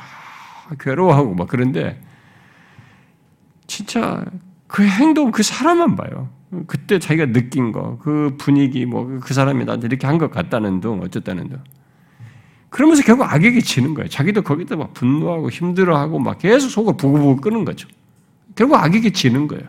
[0.80, 2.02] 괴로워하고 막 그런데
[3.68, 4.24] 진짜
[4.68, 6.30] 그 행동 그 사람만 봐요.
[6.68, 11.02] 그때 자기가 느낀 거, 그 분위기, 뭐 그 사람이 나한테 이렇게 한 것 같다는 둥,
[11.02, 11.60] 어쨌다는 둥.
[12.70, 14.10] 그러면서 결국 악에게 지는 거예요.
[14.10, 17.88] 자기도 거기다 막 분노하고 힘들어하고 막 계속 속을 부글부글 끄는 거죠.
[18.56, 19.64] 결국 악에게 지는 거예요.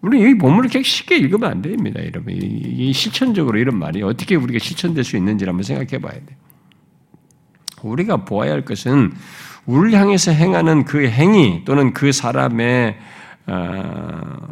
[0.00, 2.34] 우리 이 본문을 그렇게 쉽게 읽으면 안 됩니다, 여러분.
[2.34, 6.36] 이 실천적으로 이런 말이 어떻게 우리가 실천될 수 있는지 한번 생각해 봐야 돼.
[7.82, 9.12] 우리가 보아야 할 것은
[9.66, 12.96] 우리를 향해서 행하는 그 행위 또는 그 사람의
[13.46, 14.49] 어, 그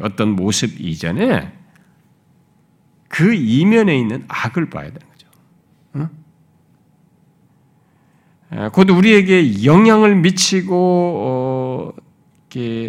[0.00, 1.52] 어떤 모습 이전에
[3.08, 5.28] 그 이면에 있는 악을 봐야 되는 거죠.
[8.72, 10.74] 곧 우리에게 영향을 미치고
[11.24, 11.92] 어,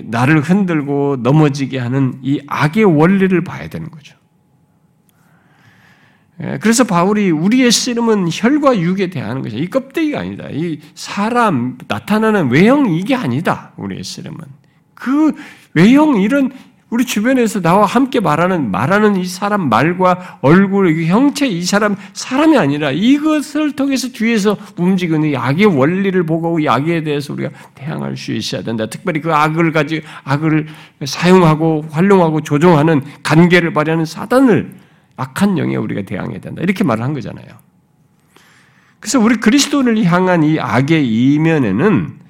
[0.06, 4.17] 나를 흔들고 넘어지게 하는 이 악의 원리를 봐야 되는 거죠.
[6.60, 10.49] 그래서 바울이 우리의 씨름은 혈과 육에 대하는 것이 이 껍데기가 아니다.
[10.49, 13.71] 이 사람 나타나는 외형 이게 아니다.
[13.77, 14.38] 우리의 씨름은
[15.04, 15.34] 그
[15.74, 16.52] 외형 이런
[16.89, 22.92] 우리 주변에서 나와 함께 말하는 말하는 이 사람 말과 얼굴, 형체 이 사람 사람이 아니라
[22.92, 28.86] 이것을 통해서 뒤에서 움직이는 악의 원리를 보고 악에 대해서 우리가 대항할 수 있어야 된다.
[28.86, 30.68] 특별히 그 악을 가지고 악을
[31.04, 34.76] 사용하고 활용하고 조종하는 관계를 발휘하는 사단을
[35.18, 36.62] 악한 영에 우리가 대항해야 된다.
[36.62, 37.48] 이렇게 말을 한 거잖아요.
[39.00, 42.23] 그래서 우리 그리스도를 향한 이 악의 이면에는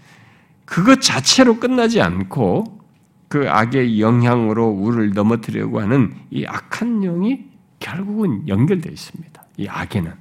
[0.73, 2.79] 그것 자체로 끝나지 않고
[3.27, 7.45] 그 악의 영향으로 우리를 넘어뜨리려고 하는 이 악한 영이
[7.77, 9.43] 결국은 연결되어 있습니다.
[9.57, 10.11] 이 악에는.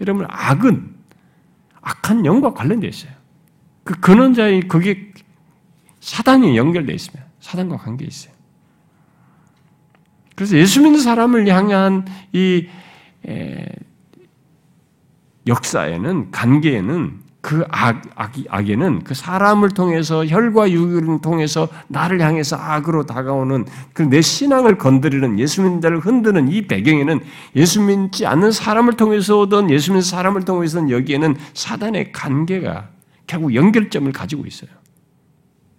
[0.00, 0.96] 여러분, 악은
[1.80, 3.12] 악한 영과 관련되어 있어요.
[3.84, 5.12] 그 근원자의 그게
[6.00, 7.24] 사단이 연결되어 있습니다.
[7.38, 8.34] 사단과 관계 있어요.
[10.34, 12.66] 그래서 예수 믿는 사람을 향한 이
[15.46, 23.06] 역사에는 관계에는 그 악, 악, 악에는 그 사람을 통해서 혈과 육을 통해서 나를 향해서 악으로
[23.06, 27.20] 다가오는 그 내 신앙을 건드리는 예수 믿는 자를 흔드는 이 배경에는
[27.56, 32.88] 예수 믿지 않는 사람을 통해서 오던 예수 믿는 사람을 통해서 여기에는 사단의 관계가
[33.26, 34.70] 결국 연결점을 가지고 있어요.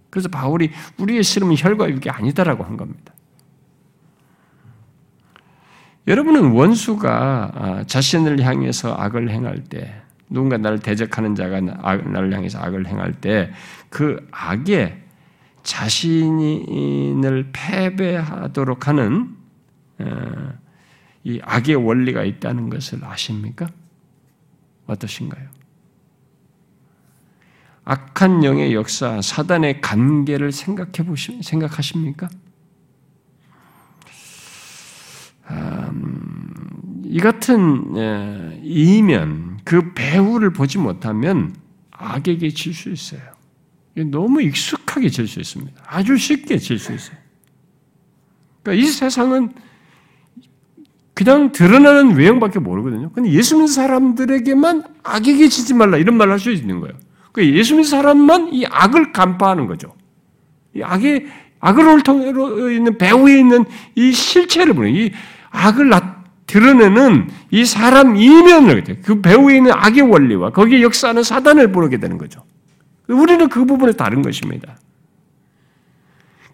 [0.10, 3.14] 그래서 바울이 우리의 씨름은 혈과 육이 아니다라고 한 겁니다.
[6.08, 12.88] 여러분은 원수가 아, 자신을 향해서 악을 행할 때, 누군가 나를 대적하는 자가 나를 향해서 악을
[12.88, 13.52] 행할 때,
[13.90, 15.04] 그 악에
[15.62, 19.36] 자신을 패배하도록 하는
[20.00, 20.54] 어,
[21.24, 23.70] 이 악의 원리가 있다는 것을 아십니까?
[24.88, 25.50] 어떠신가요?
[27.84, 32.30] 악한 영의 역사, 사단의 관계를 생각해 보시, 생각하십니까?
[35.50, 41.56] 음, 이 같은 이면 그 배후를 보지 못하면
[41.92, 43.22] 악에게 질 수 있어요.
[44.10, 45.82] 너무 익숙하게 질 수 있습니다.
[45.86, 47.18] 아주 쉽게 질 수 있어요.
[48.64, 49.52] 그러니까 이 세상은
[51.14, 53.12] 그냥 드러나는 외형밖에 모르거든요.
[53.12, 56.96] 근데 예수 믿는 사람들에게만 악에게 지지 말라 이런 말을 할 수 있는 거예요.
[57.32, 59.94] 그 예수 믿는 사람만 이 악을 간파하는 거죠.
[60.76, 61.28] 이 악의
[61.60, 65.12] 악을 통로 있는 배후에 있는 이 실체를 보는 이
[65.52, 66.21] 악을 나,
[66.52, 72.44] 드러내는 이 사람 이면을 그 배후에 있는 악의 원리와 거기에 역사하는 사단을 보게 되는 거죠.
[73.08, 74.76] 우리는 그 부분에 다른 것입니다.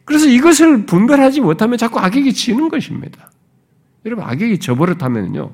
[0.06, 3.32] 그래서 이것을 분별하지 못하면 자꾸 악에게 지는 것입니다.
[4.06, 5.52] 여러분 악에게 저버릇하면요,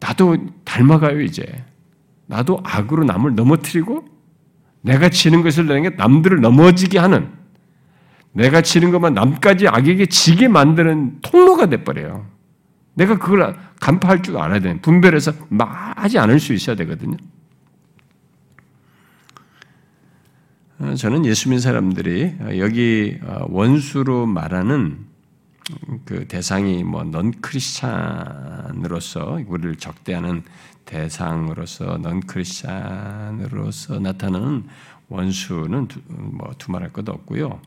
[0.00, 1.64] 나도 닮아가요 이제.
[2.26, 4.04] 나도 악으로 남을 넘어뜨리고
[4.80, 7.28] 내가 지는 것을 내는 게 남들을 넘어지게 하는
[8.32, 12.26] 내가 지는 것만 남까지 악에게 지게 만드는 통로가 돼버려요.
[12.94, 14.80] 내가 그걸 간파할 줄 알아야 돼.
[14.80, 17.16] 분별해서 하지 않을 수 있어야 되거든요.
[20.78, 25.06] 어, 저는 예수민 사람들이 여기 어, 원수로 말하는
[26.04, 30.42] 그 대상이 뭐 넌 크리스찬으로서 우리를 적대하는
[30.84, 34.64] 대상으로서 넌 크리스찬으로서 나타나는
[35.08, 37.60] 원수는 두, 뭐 두말할 것도 없고요.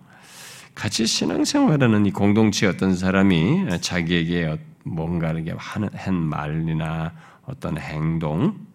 [0.73, 7.11] 같이 신앙생활하는 이 공동체 어떤 사람이 자기에게 뭔가 이렇게 하는 한 말이나
[7.45, 8.67] 어떤 행동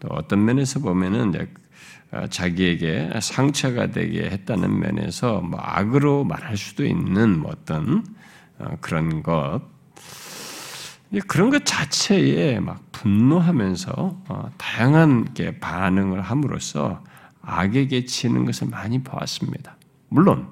[0.00, 1.48] 또 어떤 면에서 보면은 이제
[2.30, 8.04] 자기에게 상처가 되게 했다는 면에서 뭐 악으로 말할 수도 있는 뭐 어떤
[8.58, 9.62] 어, 그런 것
[11.28, 13.92] 그런 것 자체에 막 분노하면서
[14.28, 17.02] 어, 다양한 게 반응을 함으로써
[17.42, 19.76] 악에게 치는 것을 많이 보았습니다.
[20.08, 20.48] 물론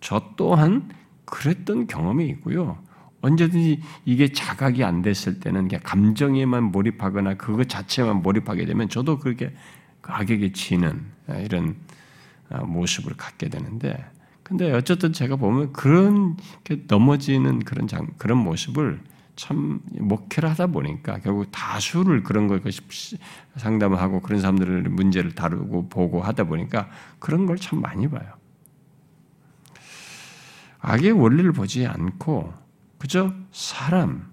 [0.00, 0.90] 저 또한
[1.24, 2.78] 그랬던 경험이 있고요.
[3.20, 9.52] 언제든지 이게 자각이 안 됐을 때는 감정에만 몰입하거나 그것 자체만 몰입하게 되면 저도 그렇게
[10.02, 11.04] 악에게 지는
[11.44, 11.76] 이런
[12.50, 14.04] 어, 모습을 갖게 되는데
[14.42, 16.36] 근데 어쨌든 제가 보면 그런
[16.86, 19.00] 넘어지는 그런 장, 그런 모습을
[19.36, 22.62] 참 목회를 하다 보니까 결국 다수를 그런 걸
[23.56, 28.32] 상담을 하고 그런 사람들의 문제를 다루고 보고 하다 보니까 그런 걸 참 많이 봐요.
[30.80, 32.52] 악의 원리를 보지 않고
[32.98, 34.32] 그저 사람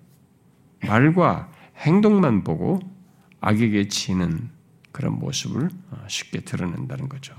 [0.81, 2.79] 말과 행동만 보고
[3.41, 4.49] 악에게 지는
[4.91, 5.69] 그런 모습을
[6.07, 7.35] 쉽게 드러낸다는 거죠.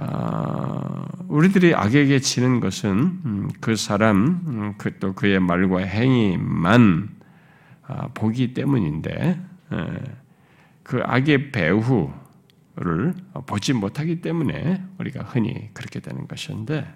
[0.00, 2.88] 아, 우리들이 악에게 지는 것은
[3.24, 7.08] 음, 그 사람 음, 그또 그의 말과 행위만
[7.82, 9.40] 아, 보기 때문인데
[10.84, 13.14] 그 악의 배후를
[13.46, 16.86] 보지 못하기 때문에 우리가 흔히 그렇게 되는 것인데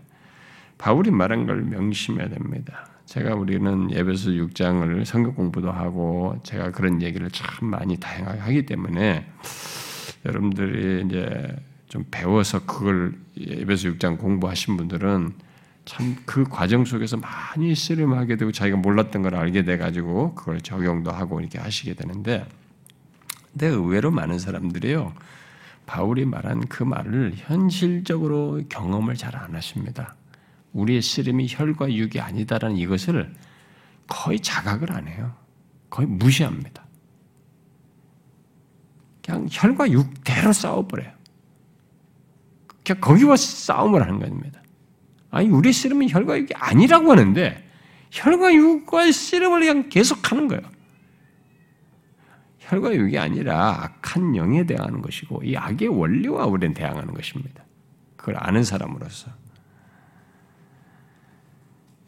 [0.83, 2.88] 바울이 말한 걸 명심해야 됩니다.
[3.07, 9.25] 제가 우리는 예배서 6장을 성경 공부도 하고 제가 그런 얘기를 참 많이 다양하게 하기 때문에
[10.25, 11.57] 여러분들이 이제
[11.88, 15.35] 좀 배워서 그걸 에베소 6장 공부하신 분들은
[15.85, 21.12] 참 그 과정 속에서 많이 씨름하게 되고 자기가 몰랐던 걸 알게 돼 가지고 그걸 적용도
[21.12, 22.45] 하고 이렇게 하시게 되는데
[23.53, 25.12] 근데 의외로 많은 사람들이요.
[25.87, 30.16] 바울이 말한 그 말을 현실적으로 경험을 잘 안 하십니다.
[30.73, 33.33] 우리의 씨름이 혈과 육이 아니다라는 이것을
[34.07, 35.35] 거의 자각을 안 해요.
[35.91, 36.87] 거의 무시합니다.
[39.25, 41.13] 그냥 혈과 육대로 싸워버려요.
[42.85, 44.61] 그냥 거기와 싸움을 하는 겁니다.
[45.31, 47.69] 아니, 우리 씨름은 혈과 육이 아니라고 하는데,
[48.11, 50.63] 혈과 육과의 씨름을 그냥 계속 하는 거예요.
[52.59, 57.65] 혈과 육이 아니라 악한 영에 대항하는 것이고, 이 악의 원리와 우리는 대항하는 것입니다.
[58.17, 59.42] 그걸 아는 사람으로서.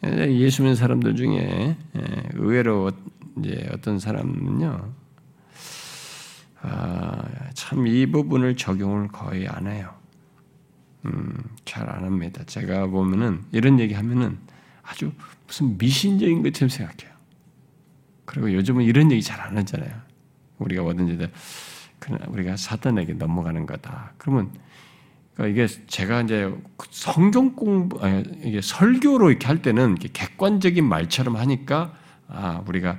[0.05, 2.91] 예수 믿는 사람들 중에 예, 의외로
[3.39, 4.93] 이제 어떤 사람은요,
[6.63, 9.95] 아, 참 이 부분을 적용을 거의 안 해요.
[11.07, 12.43] 음, 잘 안 합니다.
[12.47, 14.39] 제가 보면은 이런 얘기 하면은
[14.83, 15.13] 아주
[15.47, 17.15] 무슨 미신적인 것처럼 생각해요.
[18.25, 19.93] 그리고 요즘은 이런 얘기 잘 안 하잖아요.
[20.59, 21.29] 우리가 뭐든지
[22.29, 24.13] 우리가 사탄에게 넘어가는 거다.
[24.19, 24.51] 그러면
[25.35, 26.53] 그러니까 이게 제가 이제
[26.91, 31.95] 성경 공부, 아니, 이게 설교로 이렇게 할 때는 이렇게 객관적인 말처럼 하니까
[32.29, 32.99] 아 우리가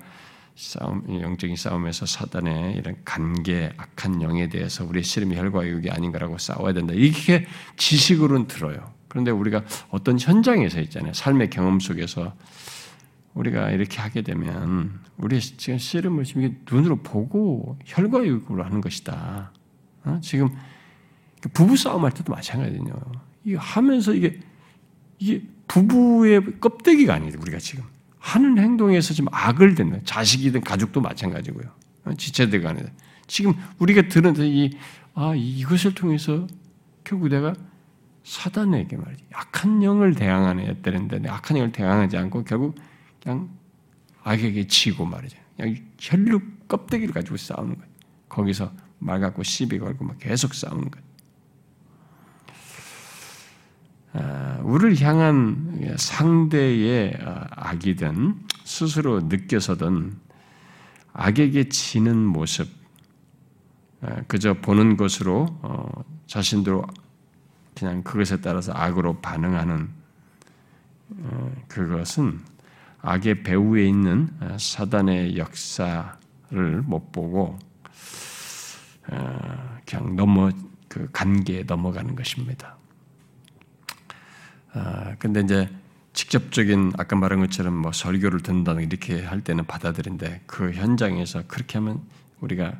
[0.55, 6.73] 싸움, 영적인 싸움에서 사단의 이런 간계, 악한 영에 대해서 우리의 씨름이 혈과 육이 아닌가라고 싸워야
[6.73, 6.93] 된다.
[6.95, 7.45] 이게
[7.77, 8.93] 지식으로는 들어요.
[9.07, 11.13] 그런데 우리가 어떤 현장에서 있잖아요.
[11.13, 12.33] 삶의 경험 속에서
[13.33, 19.51] 우리가 이렇게 하게 되면 우리 지금 씨름을 지금 눈으로 보고 혈과 육으로 하는 것이다.
[20.05, 20.19] 어?
[20.21, 20.49] 지금
[21.49, 22.93] 부부 싸움 할 때도 마찬가지거든요.
[23.43, 24.39] 이게 하면서 이게
[25.19, 27.33] 이게 부부의 껍데기가 아니에요.
[27.39, 27.83] 우리가 지금
[28.19, 31.67] 하는 행동에서 지금 악을 듣는 자식이든 가족도 마찬가지고요.
[32.05, 32.13] 어?
[32.13, 32.83] 지체들 간에
[33.27, 34.77] 지금 우리가 들은 이
[35.13, 36.47] 아, 이것을 통해서
[37.03, 37.53] 결국 내가
[38.23, 42.75] 사단에게 말이지 약한 영을 대항하는 되는데 악한 영을 대항하지 않고 결국
[43.21, 43.49] 그냥
[44.23, 45.37] 악에게 치고 말이죠.
[45.55, 47.89] 그냥 혈육 껍데기를 가지고 싸우는 거예요.
[48.27, 51.05] 거기서 말 갖고 시비 걸고 막 계속 싸우는 거예요.
[54.04, 54.04] 아,
[54.65, 60.17] 우리를 향한 상대의 아, 악이든 스스로 느껴서든
[61.13, 62.67] 악에게 지는 모습,
[64.01, 66.83] 아, 그저 보는 것으로 어, 자신도
[67.75, 69.89] 그냥 그것에 따라서 악으로 반응하는
[71.17, 72.41] 어, 그것은
[73.01, 77.59] 악의 배후에 있는 사단의 역사를 못 보고
[79.85, 80.49] 그냥 넘어
[80.89, 82.77] 그 관계에 넘어가는 것입니다.
[84.75, 85.69] 아, 근데 이제
[86.11, 92.01] 직접적인 아까 말한 것처럼 뭐 설교를 듣는다는 이렇게 할 때는 받아들인데 그 현장에서 그렇게 하면
[92.41, 92.77] 우리가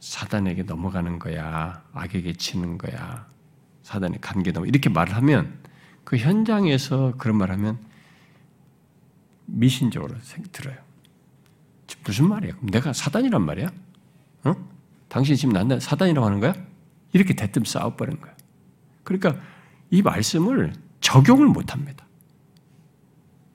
[0.00, 3.26] 사단에게 넘어가는 거야, 악에게 치는 거야,
[3.82, 5.58] 사단의 관계 넘어 이렇게 말을 하면
[6.04, 7.78] 그 현장에서 그런 말 하면
[9.44, 10.14] 미신적으로
[10.52, 10.76] 들어요.
[12.04, 12.54] 무슨 말이야?
[12.62, 13.70] 내가 사단이란 말이야?
[14.44, 14.54] 어?
[15.08, 16.54] 당신 지금 난 사단이라고 하는 거야?
[17.12, 18.34] 이렇게 대뜸 싸워버리는 거야.
[19.04, 19.38] 그러니까
[19.90, 22.06] 이 말씀을 적용을 못 합니다.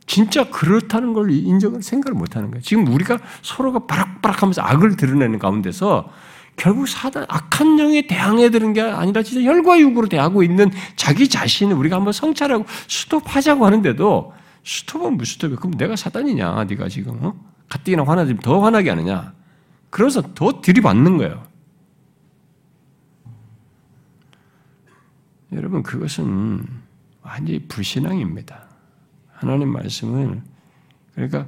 [0.08, 2.62] 진짜 그렇다는 걸 인정을 생각을 못 하는 거예요.
[2.62, 6.10] 지금 우리가 서로가 바락바락 하면서 악을 드러내는 가운데서
[6.58, 11.76] 결국 사단, 악한 영에 대항해 드는 게 아니라 진짜 혈과 육으로 대하고 있는 자기 자신을
[11.76, 15.58] 우리가 한번 성찰하고 스톱하자고 하는데도 스톱은 무슨 스톱이야?
[15.58, 16.66] 그럼 내가 사단이냐?
[16.66, 17.36] 네가 지금 어?
[17.70, 19.34] 가뜩이나 화나지 더 화나게 하느냐?
[19.90, 21.44] 그래서 더 들이받는 거예요.
[25.52, 26.66] 여러분 그것은
[27.22, 28.68] 완전히 불신앙입니다.
[29.32, 30.42] 하나님 말씀을
[31.14, 31.48] 그러니까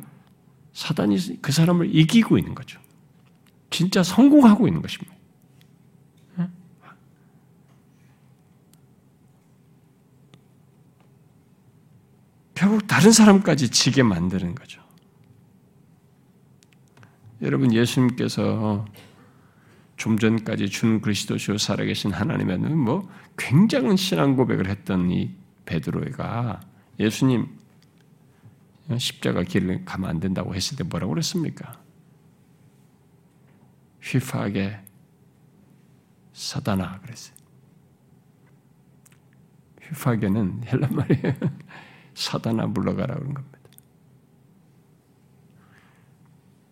[0.74, 2.80] 사단이 그 사람을 이기고 있는 거죠.
[3.70, 5.18] 진짜 성공하고 있는 것입니다.
[12.58, 14.82] 결국 다른 사람까지 지게 만드는 거죠.
[17.44, 18.84] 여러분 예수님께서
[19.96, 23.08] 좀 전까지 준 그리스도시요 살아계신 하나님의 뭐
[23.38, 26.60] 굉장한 신앙 고백을 했던 이 베드로가
[27.00, 27.48] 예수님
[28.98, 31.80] 십자가 길을 가면 안 된다고 했을 때 뭐라고 그랬습니까?
[34.02, 34.80] 휘파하게
[36.34, 37.36] 사다나 그랬어요.
[39.82, 41.34] 휘파게는 헬란 말이에요.
[42.16, 43.58] 사다나 물러가라 그런 겁니다.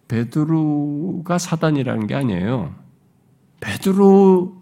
[0.07, 2.75] 베드로가 사단이라는 게 아니에요.
[3.59, 4.59] 베드로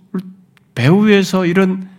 [0.74, 1.93] 배후에서 이런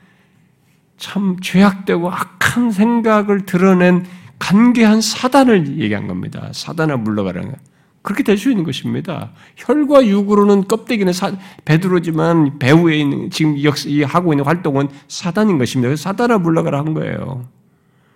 [0.97, 4.05] 참 죄악되고 악한 생각을 드러낸
[4.39, 6.51] 간계한 사단을 얘기한 겁니다.
[6.53, 7.57] 사단을 물러가라는 거.
[8.03, 9.33] 그렇게 될 수 있는 것입니다.
[9.57, 11.33] 혈과 육으로는 껍데기는 사,
[11.65, 15.97] 베드로지만 배후에 있는 지금 역시 하고 있는 활동은 사단인 것입니다.
[15.97, 17.49] 사단을 물러가라 한 거예요.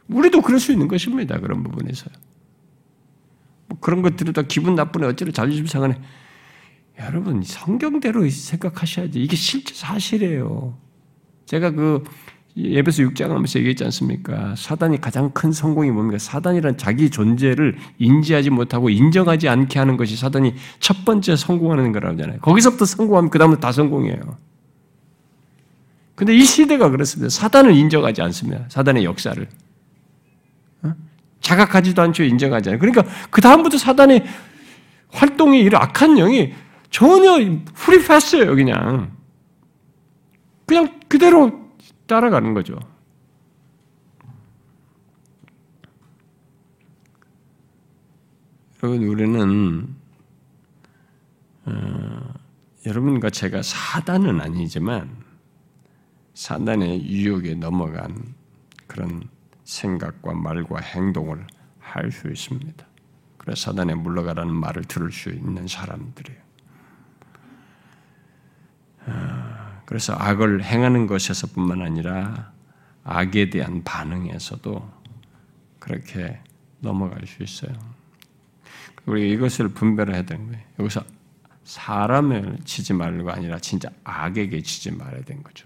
[0.08, 1.40] 우리도 그럴 수 있는 것입니다.
[1.40, 2.10] 그런 부분에서.
[3.68, 5.98] 뭐 그런 것들을 다 기분 나쁘네 어쩌려 자존심 상하네.
[7.00, 9.22] 여러분 성경대로 생각하셔야지.
[9.22, 10.76] 이게 실제 사실이에요.
[11.46, 12.04] 제가 그
[12.58, 14.54] 예배서 6장 하면서 얘기했지 않습니까?
[14.56, 16.18] 사단이 가장 큰 성공이 뭡니까?
[16.18, 22.40] 사단이란 자기 존재를 인지하지 못하고 인정하지 않게 하는 것이 사단이 첫 번째 성공하는 거라고 하잖아요.
[22.40, 24.36] 거기서부터 성공하면 그 다음은 다 성공이에요.
[26.16, 27.28] 근데 이 시대가 그렇습니다.
[27.28, 28.64] 사단을 인정하지 않습니다.
[28.68, 29.48] 사단의 역사를.
[30.82, 30.92] 어?
[31.40, 32.24] 자각하지도 않죠.
[32.24, 32.80] 인정하지 않아요.
[32.80, 34.26] 그러니까 그 다음부터 사단의
[35.10, 36.54] 활동이 이런 악한 영이
[36.90, 37.38] 전혀
[37.74, 39.12] 프리패스예요, 그냥.
[40.66, 41.67] 그냥 그대로
[42.08, 42.78] 따라가는 거죠.
[48.82, 49.96] 여러분, 우리는,
[51.66, 52.34] 어,
[52.86, 55.16] 여러분과 제가 사단은 아니지만,
[56.34, 58.34] 사단의 유혹에 넘어간
[58.86, 59.24] 그런
[59.64, 61.46] 생각과 말과 행동을
[61.80, 62.86] 할 수 있습니다.
[63.38, 66.40] 그래서 사단에 물러가라는 말을 들을 수 있는 사람들이에요.
[69.06, 69.57] 아,
[69.88, 72.52] 그래서 악을 행하는 것에서뿐만 아니라
[73.04, 74.86] 악에 대한 반응에서도
[75.78, 76.40] 그렇게
[76.80, 77.72] 넘어갈 수 있어요.
[79.06, 80.62] 우리가 이것을 분별해야 되는 거예요.
[80.78, 81.02] 여기서
[81.64, 85.64] 사람을 치지 말고 아니라 진짜 악에게 치지 말아야 되는 거죠.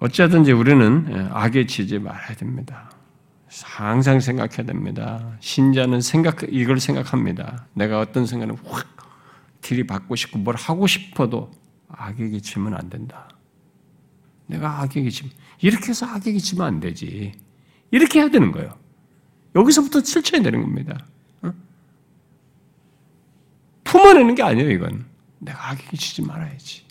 [0.00, 2.90] 어찌하든지 우리는 예, 악에 치지 말아야 됩니다.
[3.62, 5.38] 항상 생각해야 됩니다.
[5.40, 7.66] 신자는 생각 이걸 생각합니다.
[7.72, 8.93] 내가 어떤 생각을 확
[9.64, 11.50] 들이받고 싶고 뭘 하고 싶어도
[11.88, 13.28] 악에게 치면 안 된다.
[14.46, 17.32] 내가 악에게 치면 이렇게 해서 악에게 치면 안 되지.
[17.90, 18.78] 이렇게 해야 되는 거예요.
[19.54, 21.06] 여기서부터 실천이 되는 겁니다.
[21.42, 21.52] 어?
[23.84, 25.06] 품어내는 게 아니에요, 이건.
[25.38, 26.84] 내가 악에게 치지 말아야지.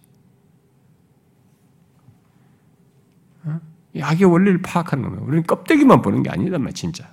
[3.43, 3.59] 어?
[3.93, 5.23] 이 악의 원리를 파악하는 거예요.
[5.25, 7.12] 우리는 껍데기만 보는 게 아니단 말이야, 진짜.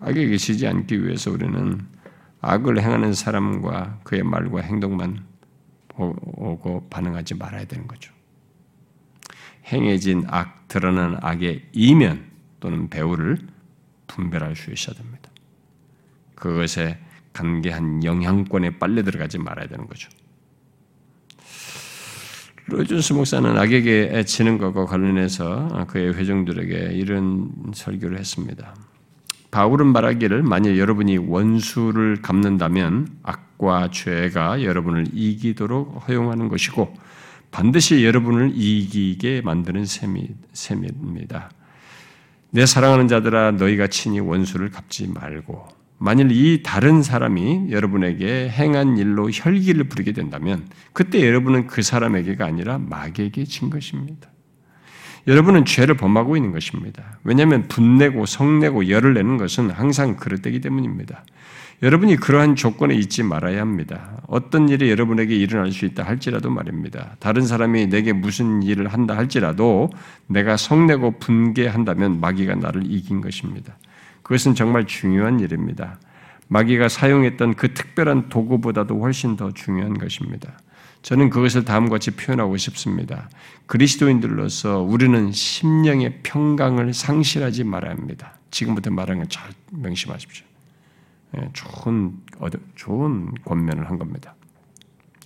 [0.00, 1.86] 악에게 치지 않기 위해서 우리는
[2.40, 5.24] 악을 행하는 사람과 그의 말과 행동만
[5.88, 8.12] 보고 반응하지 말아야 되는 거죠.
[9.66, 12.30] 행해진 악, 드러난 악의 이면
[12.60, 13.38] 또는 배후를
[14.06, 15.30] 분별할 수 있어야 됩니다.
[16.34, 16.98] 그것에
[17.32, 20.10] 관계한 영향권에 빨려 들어가지 말아야 되는 거죠.
[22.66, 28.74] 로이준스 목사는 악에게 치는 것과 관련해서 그의 회중들에게 이런 설교를 했습니다.
[29.54, 36.92] 바울은 말하기를 만약 여러분이 원수를 갚는다면 악과 죄가 여러분을 이기도록 허용하는 것이고
[37.52, 41.52] 반드시 여러분을 이기게 만드는 셈이, 셈입니다.
[42.50, 49.30] 내 사랑하는 자들아 너희가 친히 원수를 갚지 말고 만일 이 다른 사람이 여러분에게 행한 일로
[49.30, 54.33] 혈기를 부리게 된다면 그때 여러분은 그 사람에게가 아니라 마귀에게 진 것입니다.
[55.26, 57.18] 여러분은 죄를 범하고 있는 것입니다.
[57.24, 61.24] 왜냐하면 분내고 성내고 열을 내는 것은 항상 그럴 때기 때문입니다.
[61.82, 64.22] 여러분이 그러한 조건에 있지 말아야 합니다.
[64.26, 67.16] 어떤 일이 여러분에게 일어날 수 있다 할지라도 말입니다.
[67.18, 69.90] 다른 사람이 내게 무슨 일을 한다 할지라도
[70.26, 73.76] 내가 성내고 분개한다면 마귀가 나를 이긴 것입니다.
[74.22, 75.98] 그것은 정말 중요한 일입니다.
[76.48, 80.58] 마귀가 사용했던 그 특별한 도구보다도 훨씬 더 중요한 것입니다.
[81.04, 83.28] 저는 그것을 다음과 같이 표현하고 싶습니다.
[83.66, 88.38] 그리스도인들로서 우리는 심령의 평강을 상실하지 말아야 합니다.
[88.50, 90.46] 지금부터 말하는 걸 잘 명심하십시오.
[91.36, 92.16] 예, 좋은
[92.74, 94.34] 좋은 권면을 한 겁니다.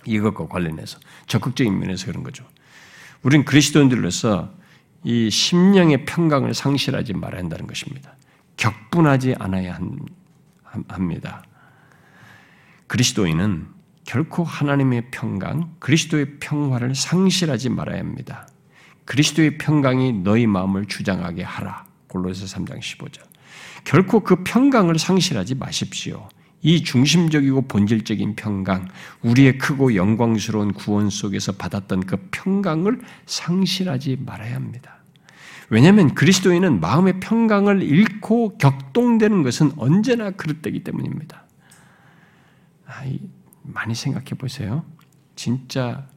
[0.05, 2.45] 이것과 관련해서 적극적인 면에서 그런 거죠.
[3.23, 4.51] 우리는 그리스도인들로서
[5.05, 8.17] 이 심령의 평강을 상실하지 말아야 한다는 것입니다.
[8.57, 9.79] 격분하지 않아야
[10.89, 11.43] 합니다.
[12.87, 13.78] 그리스도인은
[14.09, 18.47] 결코 하나님의 평강, 그리스도의 평화를 상실하지 말아야 합니다.
[19.05, 21.85] 그리스도의 평강이 너희 마음을 주장하게 하라.
[22.07, 23.21] 골로새 3장 15절.
[23.83, 26.27] 결코 그 평강을 상실하지 마십시오.
[26.63, 28.87] 이 중심적이고 본질적인 평강,
[29.21, 35.03] 우리의 크고 영광스러운 구원 속에서 받았던 그 평강을 상실하지 말아야 합니다.
[35.69, 41.45] 왜냐하면 그리스도인은 마음의 평강을 잃고 격동되는 것은 언제나 그릇되기 때문입니다.
[43.69, 44.85] 아, 많이 생각해 보세요.
[45.35, 46.07] 진짜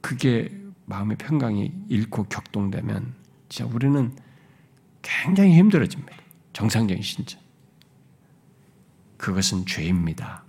[0.00, 0.52] 그게
[0.86, 3.14] 마음의 평강이 잃고 격동되면
[3.48, 4.14] 진짜 우리는
[5.02, 6.16] 굉장히 힘들어집니다.
[6.52, 7.38] 정상적인 신자.
[9.16, 10.44] 그것은 죄입니다.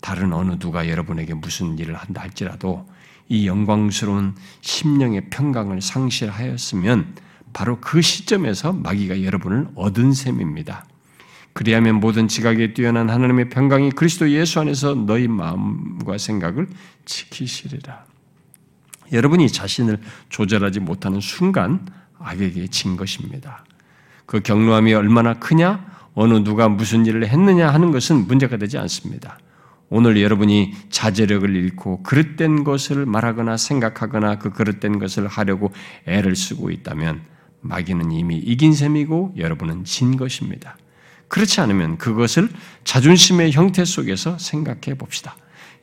[0.00, 2.86] 다른 어느 누가 여러분에게 무슨 일을 한다 할지라도
[3.28, 7.16] 이 영광스러운 심령의 평강을 상실하였으면
[7.52, 10.86] 바로 그 시점에서 마귀가 여러분을 얻은 셈입니다.
[11.52, 16.66] 그리하면 모든 지각에 뛰어난 하나님의 평강이 그리스도 예수 안에서 너희 마음과 생각을
[17.04, 18.04] 지키시리라.
[19.12, 20.00] 여러분이 자신을
[20.30, 21.86] 조절하지 못하는 순간
[22.18, 23.64] 악에게 진 것입니다.
[24.24, 25.84] 그 경로함이 얼마나 크냐,
[26.14, 29.38] 어느 누가 무슨 일을 했느냐 하는 것은 문제가 되지 않습니다.
[29.90, 35.70] 오늘 여러분이 자제력을 잃고 그릇된 것을 말하거나 생각하거나 그 그릇된 것을 하려고
[36.06, 37.20] 애를 쓰고 있다면
[37.60, 40.78] 마귀는 이미 이긴 셈이고 여러분은 진 것입니다.
[41.32, 42.50] 그렇지 않으면 그것을
[42.84, 45.34] 자존심의 형태 속에서 생각해 봅시다.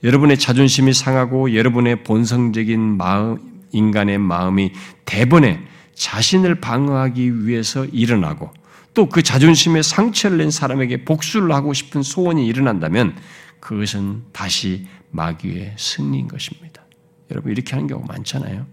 [0.04, 4.74] 여러분의 자존심이 상하고 여러분의 본성적인 마음, 인간의 마음이
[5.06, 5.60] 대번에
[5.96, 8.52] 자신을 방어하기 위해서 일어나고
[8.94, 13.16] 또 그 자존심에 상처를 낸 사람에게 복수를 하고 싶은 소원이 일어난다면
[13.60, 16.84] 그것은 다시 마귀의 승리인 것입니다.
[17.32, 18.68] 여러분 이렇게 하는 경우 많잖아요.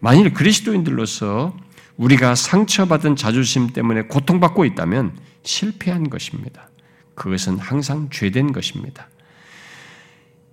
[0.00, 1.56] 만일 그리스도인들로서
[1.98, 6.70] 우리가 상처받은 자존심 때문에 고통받고 있다면 실패한 것입니다.
[7.14, 9.08] 그것은 항상 죄된 것입니다.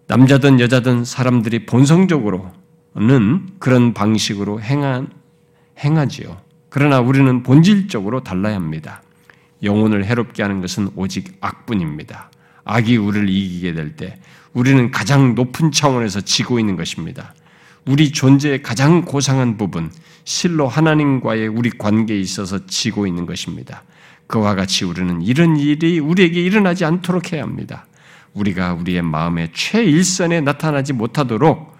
[0.07, 2.51] 남자든 여자든 사람들이 본성적으로는
[3.59, 5.09] 그런 방식으로 행한,
[5.79, 6.41] 행하지요.
[6.69, 9.01] 그러나 우리는 본질적으로 달라야 합니다.
[9.63, 12.31] 영혼을 해롭게 하는 것은 오직 악뿐입니다.
[12.65, 14.19] 악이 우리를 이기게 될 때
[14.53, 17.35] 우리는 가장 높은 차원에서 지고 있는 것입니다.
[17.85, 19.91] 우리 존재의 가장 고상한 부분,
[20.25, 23.83] 실로 하나님과의 우리 관계에 있어서 지고 있는 것입니다.
[24.27, 27.85] 그와 같이 우리는 이런 일이 우리에게 일어나지 않도록 해야 합니다.
[28.33, 31.75] 우리가 우리의 마음의 최일선에 나타나지 못하도록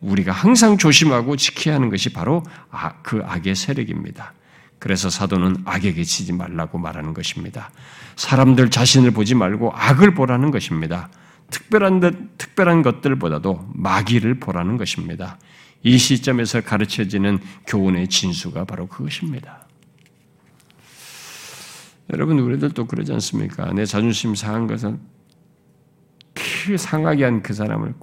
[0.00, 4.32] 우리가 항상 조심하고 지켜야 하는 것이 바로 아, 그 악의 세력입니다.
[4.78, 7.70] 그래서 사도는 악에게 치지 말라고 말하는 것입니다.
[8.14, 11.10] 사람들 자신을 보지 말고 악을 보라는 것입니다.
[11.50, 15.38] 특별한, 특별한 것들보다도 마귀를 보라는 것입니다.
[15.82, 19.66] 이 시점에서 가르쳐지는 교훈의 진수가 바로 그것입니다.
[22.12, 23.72] 여러분, 우리들도 그러지 않습니까?
[23.72, 24.98] 내 자존심 상한 것은
[26.34, 27.94] 그 상하게 한 그 사람을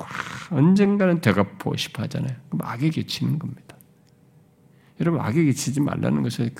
[0.51, 2.36] 언젠가는 되갚고 싶어 하잖아요.
[2.49, 3.76] 그럼 악에게 치는 겁니다.
[5.01, 6.51] 여러분, 악에게 치지 말라는 것을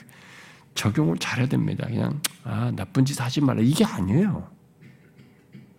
[0.74, 1.86] 적용을 잘해야 됩니다.
[1.88, 3.62] 그냥, 아, 나쁜 짓 하지 말라.
[3.62, 4.55] 이게 아니에요.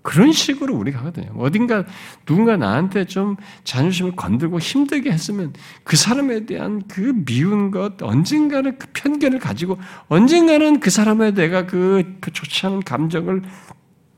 [0.07, 1.33] 그런 식으로 우리가 하거든요.
[1.37, 1.85] 어딘가
[2.27, 3.35] 누군가 나한테 좀
[3.65, 5.53] 자존심을 건들고 힘들게 했으면
[5.83, 12.19] 그 사람에 대한 그 미운 것, 언젠가는 그 편견을 가지고 언젠가는 그 사람에 내가 그,
[12.21, 13.43] 그 좋지 않은 감정을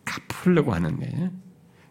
[0.05, 1.31] 갚으려고 하는 거예요.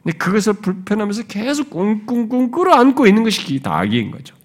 [0.03, 4.35] 근데 그것을 불편하면서 계속 꿍꿍꿍 끌어안고 있는 것이 다 악인 거죠.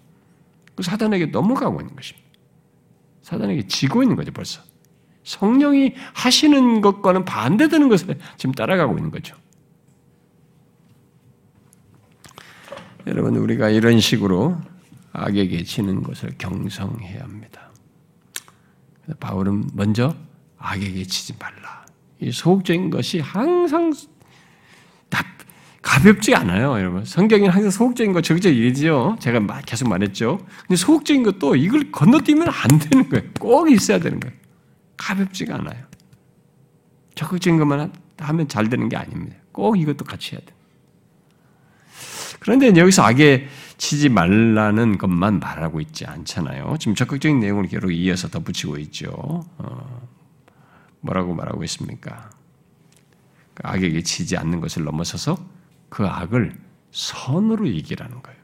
[0.74, 2.26] 그 사단에게 넘어가고 있는 것입니다.
[3.20, 4.62] 사단에게 지고 있는 거죠, 벌써.
[5.24, 9.41] 성령이 하시는 것과는 반대되는 것을 지금 따라가고 있는 거죠.
[13.06, 14.60] 여러분, 우리가 이런 식으로
[15.12, 17.70] 악에게 지는 것을 경성해야 합니다.
[19.20, 20.14] 바울은 먼저
[20.58, 21.84] 악에게 치지 말라.
[22.20, 23.92] 이 소극적인 것이 항상
[25.82, 27.04] 가볍지 않아요, 여러분.
[27.04, 29.16] 성경이 항상 소극적인 거 적극적 얘기죠.
[29.18, 30.38] 제가 계속 말했죠.
[30.62, 33.28] 근데 소극적인 것도 이걸 건너뛰면 안 되는 거예요.
[33.38, 34.34] 꼭 있어야 되는 거예요.
[34.96, 35.84] 가볍지가 않아요.
[37.16, 39.36] 적극적인 것만 하면 잘 되는 게 아닙니다.
[39.50, 40.56] 꼭 이것도 같이 해야 돼요.
[42.42, 43.46] 그런데 여기서 악에
[43.78, 46.74] 치지 말라는 것만 말하고 있지 않잖아요.
[46.80, 49.12] 지금 적극적인 내용을 계속 이어서 덧붙이고 있죠.
[49.58, 50.08] 어,
[51.00, 52.30] 뭐라고 말하고 있습니까?
[53.54, 55.36] 그 악에게 치지 않는 것을 넘어서서
[55.88, 56.58] 그 악을
[56.90, 58.42] 선으로 이기라는 거예요.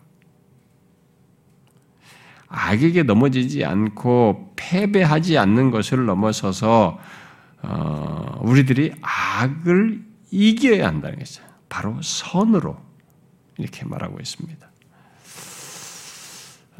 [2.47, 7.01] 악에게 넘어지지 않고 패배하지 않는 것을 넘어서서
[7.63, 11.43] 어, 우리들이 악을 이겨야 한다는 것이죠.
[11.69, 12.88] 바로 선으로
[13.59, 14.71] 이렇게 말하고 있습니다.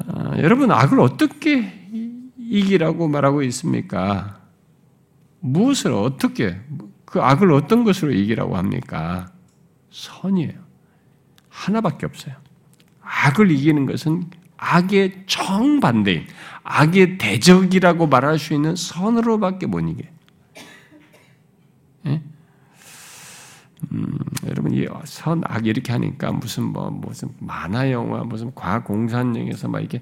[0.07, 1.79] 어, 여러분 악을 어떻게
[2.37, 4.39] 이기라고 말하고 있습니까?
[5.41, 6.59] 무엇을 어떻게
[7.05, 9.31] 그 악을 어떤 것으로 이기라고 합니까?
[9.91, 10.53] 선이에요.
[11.49, 12.35] 하나밖에 없어요.
[13.01, 16.27] 악을 이기는 것은 악의 정반대인
[16.63, 20.03] 악의 대적이라고 말할 수 있는 선으로밖에 못 이겨.
[22.05, 22.21] 예?
[23.91, 24.17] 음,
[24.49, 29.81] 여러분 이 선 악 이렇게 하니까 무슨 뭐 무슨 만화 영화 무슨 과학 공산영에서 막
[29.81, 30.01] 이게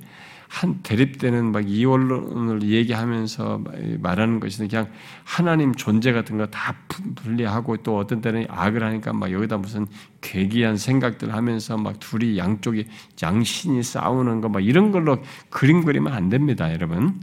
[0.49, 3.63] 한 대립되는 막 이원론을 얘기하면서
[3.99, 4.89] 말하는 것이 그냥
[5.25, 6.75] 하나님 존재 같은 거 다
[7.15, 9.85] 분리하고 또 어떤 때는 악을 하니까 막 여기다 무슨
[10.21, 12.87] 괴기한 생각들 하면서 막 둘이 양쪽이
[13.21, 17.19] 양신이 싸우는 거 막 이런 걸로 그림 그리면 안 됩니다, 여러분.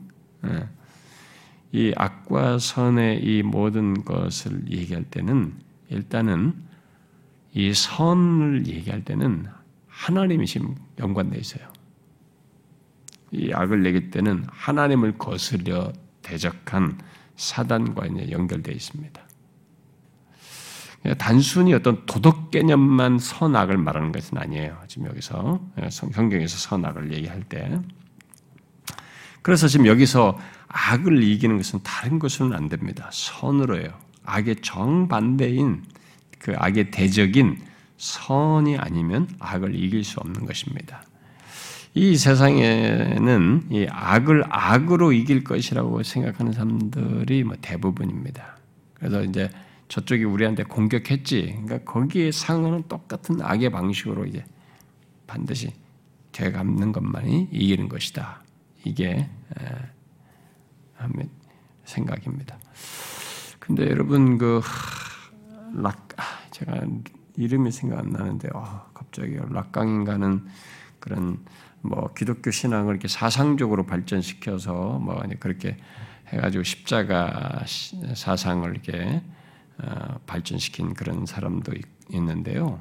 [0.47, 0.69] 예.
[1.73, 5.55] 이 악과 선의 이 모든 것을 얘기할 때는
[5.89, 6.55] 일단은
[7.55, 9.47] 이 선을 얘기할 때는
[9.87, 11.73] 하나님이 지금 연관되어 있어요.
[13.31, 15.93] 이 악을 내기 때는 하나님을 거스려
[16.23, 16.99] 대적한
[17.37, 19.23] 사단과 연결되어 있습니다.
[21.19, 24.81] 단순히 어떤 도덕 개념만 선악을 말하는 것은 아니에요.
[24.89, 27.79] 지금 여기서 성경에서 선악을 얘기할 때.
[29.43, 30.39] 그래서 지금 여기서
[30.69, 33.11] 악을 이기는 것은 다른 것은 안 됩니다.
[33.13, 33.93] 선으로요.
[34.25, 35.85] 악의 정반대인
[36.45, 37.59] 그 악의 대적인
[37.97, 41.03] 선이 아니면 악을 이길 수 없는 것입니다.
[41.95, 48.59] 이 세상에는 이 악을 악으로 이길 것이라고 생각하는 사람들이 뭐 대부분입니다.
[48.93, 49.49] 그래서 이제
[49.89, 51.61] 저쪽이 우리한테 공격했지.
[51.65, 54.45] 그러니까 거기에 상응하는 똑같은 악의 방식으로 이제
[55.27, 55.73] 반드시
[56.33, 58.43] 되갚는 것만이 이기는 것이다.
[58.85, 59.31] 이게
[61.85, 62.59] 생각입니다.
[63.59, 64.61] 근데 여러분 그
[65.73, 66.09] 락,
[66.55, 66.83] 제가
[67.37, 70.47] 이름이 생각 안 나는데 어, 갑자기 락강인가는
[71.01, 71.39] 그런
[71.83, 75.77] 뭐 기독교 신앙을 이렇게 사상적으로 발전시켜서 뭐 그렇게
[76.29, 77.65] 해가지고 십자가
[78.15, 79.21] 사상을 이렇게
[79.79, 81.73] 어, 발전시킨 그런 사람도
[82.11, 82.81] 있는데요.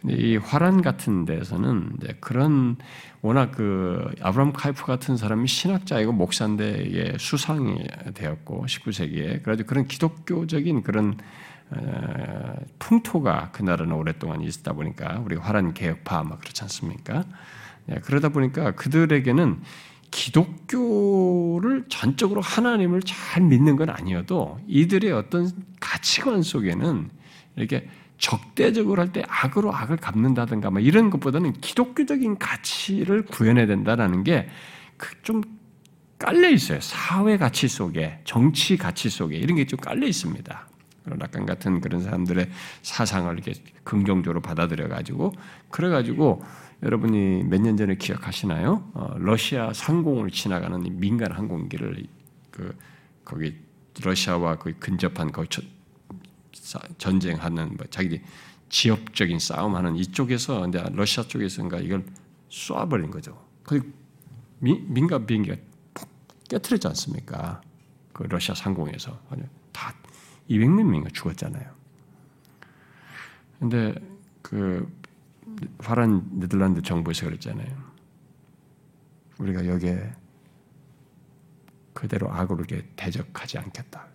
[0.00, 2.76] 근데 이 화란 같은 데서는 그런
[3.20, 11.18] 워낙 그 아브라함 카이프 같은 사람이 신학자이고 목사인데 수상이 되었고 19세기에 그래도 그런 기독교적인 그런
[11.18, 11.20] 어,
[12.78, 17.24] 풍토가 그 나라는 오랫동안 있다 보니까 우리 화란 개혁파 막 그렇지 않습니까?
[17.90, 19.60] 예, 그러다 보니까 그들에게는
[20.10, 25.50] 기독교를 전적으로 하나님을 잘 믿는 건 아니어도 이들의 어떤
[25.80, 27.10] 가치관 속에는
[27.56, 27.88] 이렇게
[28.18, 35.42] 적대적으로 할 때 악으로 악을 갚는다든가 뭐 이런 것보다는 기독교적인 가치를 구현해야 된다라는 게좀
[36.18, 36.80] 깔려 있어요.
[36.80, 40.68] 사회 가치 속에, 정치 가치 속에 이런 게 좀 깔려 있습니다.
[41.06, 42.50] 라칸 같은 그런 사람들의
[42.82, 43.52] 사상을 이렇게
[43.84, 45.32] 긍정적으로 받아들여 가지고
[45.70, 46.42] 그래 가지고
[46.82, 48.90] 여러분이 몇 년 전에 기억하시나요?
[48.94, 52.06] 어, 러시아 상공을 지나가는 민간 항공기를
[52.50, 52.76] 그
[53.24, 53.56] 거기
[54.02, 55.44] 러시아와 그 근접한 거
[56.98, 58.20] 전쟁하는 뭐 자기
[58.68, 62.04] 지역적인 싸움하는 이쪽에서 근데 러시아 쪽에서인가 이걸
[62.50, 63.38] 쏴버린 거죠.
[63.62, 63.92] 그
[64.60, 65.56] 민간 비행기가
[66.48, 67.60] 깨트렸지 않습니까?
[68.12, 69.18] 그 러시아 상공에서
[69.72, 69.94] 다
[70.48, 71.74] 200몇 명이 죽었잖아요.
[73.58, 73.94] 근데
[74.42, 74.90] 그
[75.78, 77.94] 파란 네덜란드 정부에서 그랬잖아요.
[79.38, 80.12] 우리가 여기에
[81.92, 82.64] 그대로 악으로
[82.96, 84.06] 대적하지 않겠다.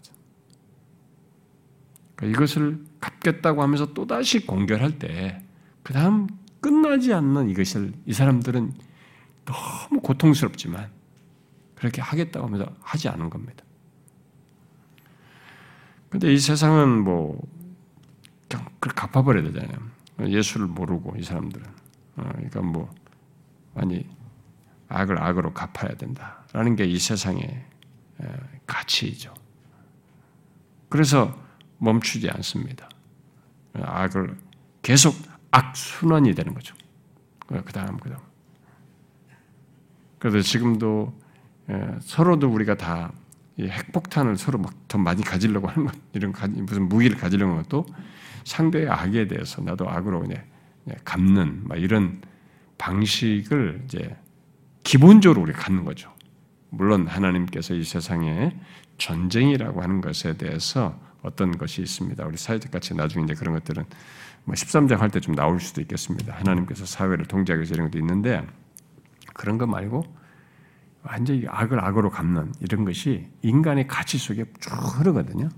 [2.15, 5.41] 그러니까 이것을 갚겠다고 하면서 또다시 공격할 때,
[5.83, 6.27] 그 다음
[6.59, 8.73] 끝나지 않는 이것을 이 사람들은
[9.45, 10.91] 너무 고통스럽지만
[11.75, 13.63] 그렇게 하겠다고 하면서 하지 않은 겁니다.
[16.09, 17.39] 근데 이 세상은 뭐
[18.47, 19.77] 그냥 그걸 갚아버려야 되잖아요.
[20.21, 21.65] 예수를 모르고 이 사람들은
[22.17, 22.93] 어, 그러니까 뭐
[23.75, 24.07] 아니
[24.89, 27.65] 악을 악으로 갚아야 된다라는 게 이 세상의
[28.65, 29.33] 가치이죠.
[30.89, 31.39] 그래서
[31.77, 32.89] 멈추지 않습니다.
[33.73, 34.37] 악을
[34.81, 35.15] 계속
[35.51, 36.75] 악 순환이 되는 거죠.
[37.47, 38.19] 그 다음 그 다음.
[40.17, 41.17] 그래서 지금도
[42.01, 43.13] 서로도 우리가 다
[43.67, 46.33] 핵폭탄을 서로 막 더 많이 가지려고 하는 것, 이런
[46.65, 47.85] 무슨 무기를 가지려는 것도
[48.43, 50.43] 상대의 악에 대해서 나도 악으로 그냥
[51.05, 52.21] 갚는 막 이런
[52.79, 54.15] 방식을 이제
[54.83, 56.11] 기본적으로 우리 갖는 거죠.
[56.71, 58.57] 물론 하나님께서 이 세상에
[58.97, 62.25] 전쟁이라고 하는 것에 대해서 어떤 것이 있습니다.
[62.25, 63.83] 우리 사회적 같이 나중에 이제 그런 것들은
[64.45, 66.33] 뭐 13장 할 때 좀 나올 수도 있겠습니다.
[66.33, 68.43] 하나님께서 사회를 통제하기 위해서 이런 것도 있는데
[69.35, 70.03] 그런 거 말고
[71.03, 75.49] 완전히 악을 악으로 갚는 이런 것이 인간의 가치 속에 쭉 흐르거든요.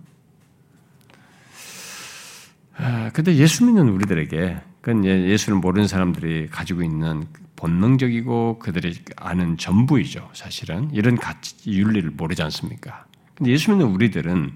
[2.78, 10.32] 아, 근데 예수 믿는 우리들에게 그건 예수를 모르는 사람들이 가지고 있는 본능적이고 그들이 아는 전부이죠.
[10.34, 13.06] 사실은 이런 가치 윤리를 모르지 않습니까?
[13.36, 14.52] 근데 예수 믿는 우리들은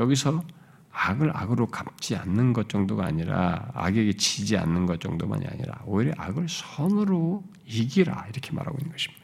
[0.00, 0.42] 여기서
[0.90, 6.46] 악을 악으로 갚지 않는 것 정도가 아니라 악에게 지지 않는 것 정도만이 아니라 오히려 악을
[6.48, 9.23] 선으로 이기라 이렇게 말하고 있는 것입니다.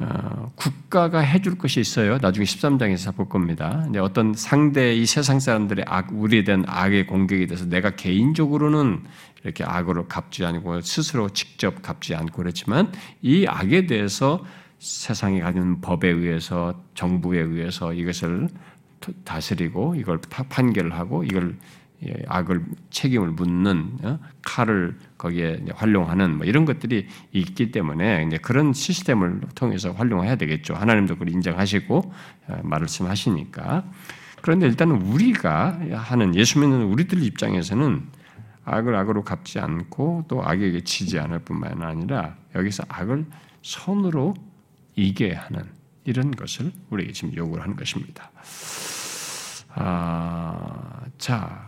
[0.00, 2.18] 어, 국가가 해줄 것이 있어요.
[2.18, 3.84] 나중에 13장에서 볼 겁니다.
[3.90, 9.02] 이제 어떤 상대 이 세상 사람들의 악, 우리에 대한 악의 공격에 대해서 내가 개인적으로는
[9.42, 12.92] 이렇게 악으로 갚지 않고 스스로 직접 갚지 않고 그렇지만
[13.22, 14.44] 이 악에 대해서
[14.78, 18.48] 세상이 가진 법에 의해서 정부에 의해서 이것을
[19.24, 21.56] 다스리고 이걸 판결을 하고 이걸 예,
[22.28, 24.18] 악을 책임을 묻는 어?
[24.42, 30.74] 칼을 거기에 활용하는 뭐 이런 것들이 있기 때문에 이제 그런 시스템을 통해서 활용해야 되겠죠.
[30.74, 32.12] 하나님도 그걸 인정하시고
[32.48, 33.84] 어, 말씀하시니까.
[34.40, 38.02] 그런데 일단은 우리가 하는 예수 믿는 우리들 입장에서는
[38.64, 43.26] 악을 악으로 갚지 않고 또 악에게 지지 않을 뿐만 아니라 여기서 악을
[43.62, 44.34] 손으로
[44.94, 45.64] 이게 하는
[46.04, 48.30] 이런 것을 우리에게 지금 요구를 하는 것입니다.
[49.74, 51.67] 아, 자,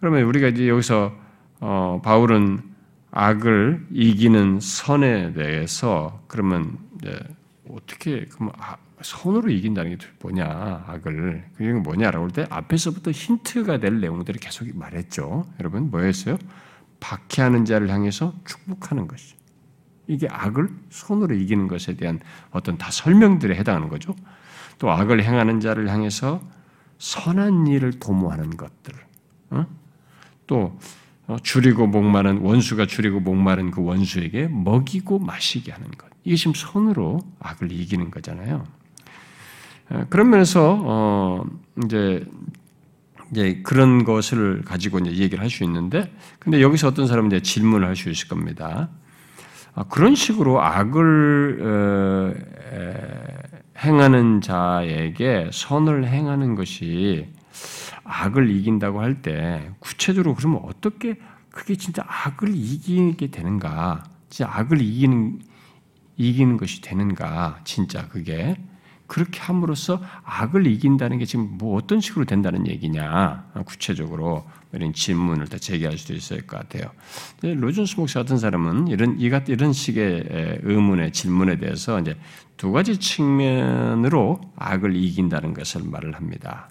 [0.00, 1.14] 그러면 우리가 이제 여기서
[1.60, 2.62] 어, 바울은
[3.10, 6.78] 악을 이기는 선에 대해서 그러면
[7.70, 14.00] 어떻게 그럼 아, 손으로 이긴다는 게 뭐냐 악을 그게 뭐냐라고 할 때 앞에서부터 힌트가 될
[14.00, 15.46] 내용들을 계속 말했죠.
[15.60, 16.36] 여러분 뭐였어요?
[17.00, 19.36] 박해하는 자를 향해서 축복하는 것이죠.
[20.06, 22.20] 이게 악을 손으로 이기는 것에 대한
[22.50, 24.14] 어떤 다 설명들에 해당하는 거죠.
[24.78, 26.40] 또 악을 행하는 자를 향해서
[26.98, 28.94] 선한 일을 도모하는 것들.
[29.50, 29.66] 어?
[30.48, 30.76] 또
[31.28, 36.08] 어, 줄이고 목마른 원수가 줄이고 목마른 그 원수에게 먹이고 마시게 하는 것.
[36.24, 38.64] 이게 지금 손으로 악을 이기는 거잖아요.
[39.90, 41.44] 어, 그런 면에서 어
[41.84, 42.26] 이제
[43.30, 47.86] 이제 그런 것을 가지고 이제 얘기를 할 수 있는데, 근데 여기서 어떤 사람은 이제 질문을
[47.86, 48.88] 할 수 있을 겁니다.
[49.74, 52.34] 아, 그런 식으로 악을 어,
[53.84, 57.28] 행하는 자에게 선을 행하는 것이
[58.04, 61.16] 악을 이긴다고 할 때 구체적으로 그러면 어떻게
[61.50, 64.04] 그게 진짜 악을 이기게 되는가?
[64.28, 65.40] 진짜 악을 이기는
[66.16, 67.60] 이기는 것이 되는가?
[67.64, 68.56] 진짜 그게
[69.06, 73.50] 그렇게 함으로써 악을 이긴다는 게 지금 뭐 어떤 식으로 된다는 얘기냐?
[73.64, 76.90] 구체적으로 이런 질문을 더 제기할 수도 있을 것 같아요.
[77.42, 82.18] 로준스 목사 같은 사람은 이런 이 이런 식의 의문의 질문에 대해서 이제
[82.58, 86.68] 두 가지 측면으로 악을 이긴다는 것을 말을 합니다.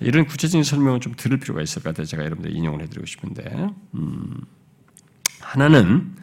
[0.00, 2.06] 이런 구체적인 설명을 좀 들을 필요가 있을 것 같아요.
[2.06, 4.40] 제가 여러분들 인용을 해드리고 싶은데 음,
[5.40, 6.14] 하나는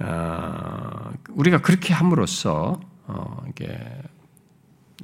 [0.00, 3.78] 어, 우리가 그렇게 함으로써 어, 이게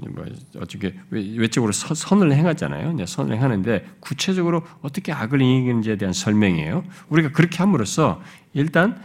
[0.00, 0.24] 뭐
[0.56, 3.04] 어떻게 외적으로 선을 행하잖아요.
[3.06, 6.84] 선을 행하는데 구체적으로 어떻게 악을 이기는지에 대한 설명이에요.
[7.08, 8.20] 우리가 그렇게 함으로써
[8.54, 9.00] 일단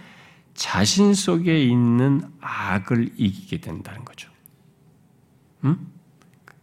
[0.55, 4.29] 자신 속에 있는 악을 이기게 된다는 거죠.
[5.63, 5.87] 음?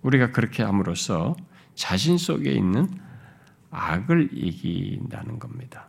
[0.03, 1.37] 우리가 그렇게 함으로써
[1.77, 2.89] 자신 속에 있는
[3.71, 5.89] 악을 이긴다는 겁니다.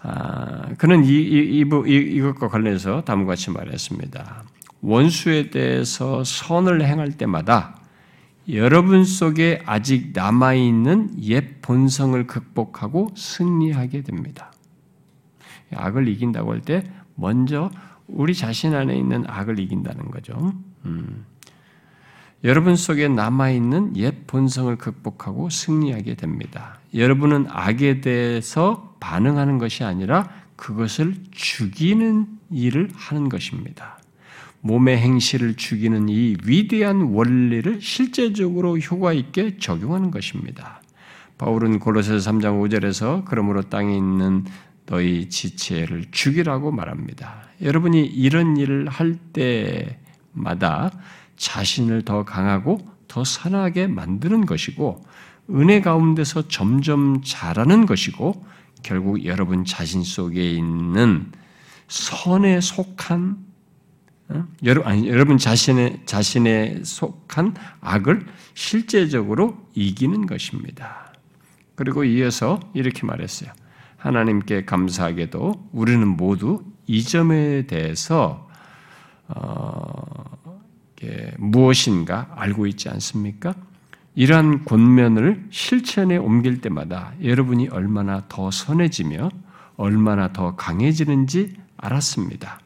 [0.00, 4.44] 아, 그는 이, 이, 이, 이것과 관련해서 다음과 같이 말했습니다.
[4.82, 7.80] 원수에 대해서 선을 행할 때마다
[8.50, 14.52] 여러분 속에 아직 남아있는 옛 본성을 극복하고 승리하게 됩니다.
[15.74, 16.84] 악을 이긴다고 할 때
[17.14, 17.70] 먼저
[18.06, 20.54] 우리 자신 안에 있는 악을 이긴다는 거죠.
[20.86, 21.26] 음.
[22.44, 26.78] 여러분 속에 남아있는 옛 본성을 극복하고 승리하게 됩니다.
[26.94, 33.98] 여러분은 악에 대해서 반응하는 것이 아니라 그것을 죽이는 일을 하는 것입니다.
[34.60, 40.80] 몸의 행실을 죽이는 이 위대한 원리를 실제적으로 효과 있게 적용하는 것입니다.
[41.38, 44.44] 바울은 골로새서 3장 5절에서 그러므로 땅에 있는
[44.86, 47.42] 너희 지체를 죽이라고 말합니다.
[47.62, 50.92] 여러분이 이런 일을 할 때마다
[51.38, 55.04] 자신을 더 강하고 더 선하게 만드는 것이고
[55.50, 58.44] 은혜 가운데서 점점 자라는 것이고
[58.82, 61.32] 결국 여러분 자신 속에 있는
[61.88, 63.48] 선에 속한
[64.30, 64.44] 어?
[64.62, 71.14] 여러분 아니 여러분 자신의 자신에 속한 악을 실제적으로 이기는 것입니다.
[71.74, 73.50] 그리고 이어서 이렇게 말했어요.
[73.96, 78.48] 하나님께 감사하게도 우리는 모두 이 점에 대해서
[79.28, 80.37] 어,
[81.38, 83.54] 무엇인가 알고 있지 않습니까?
[84.14, 89.30] 이러한 권면을 실천에 옮길 때마다 여러분이 얼마나 더 선해지며
[89.76, 92.60] 얼마나 더 강해지는지 알았습니다.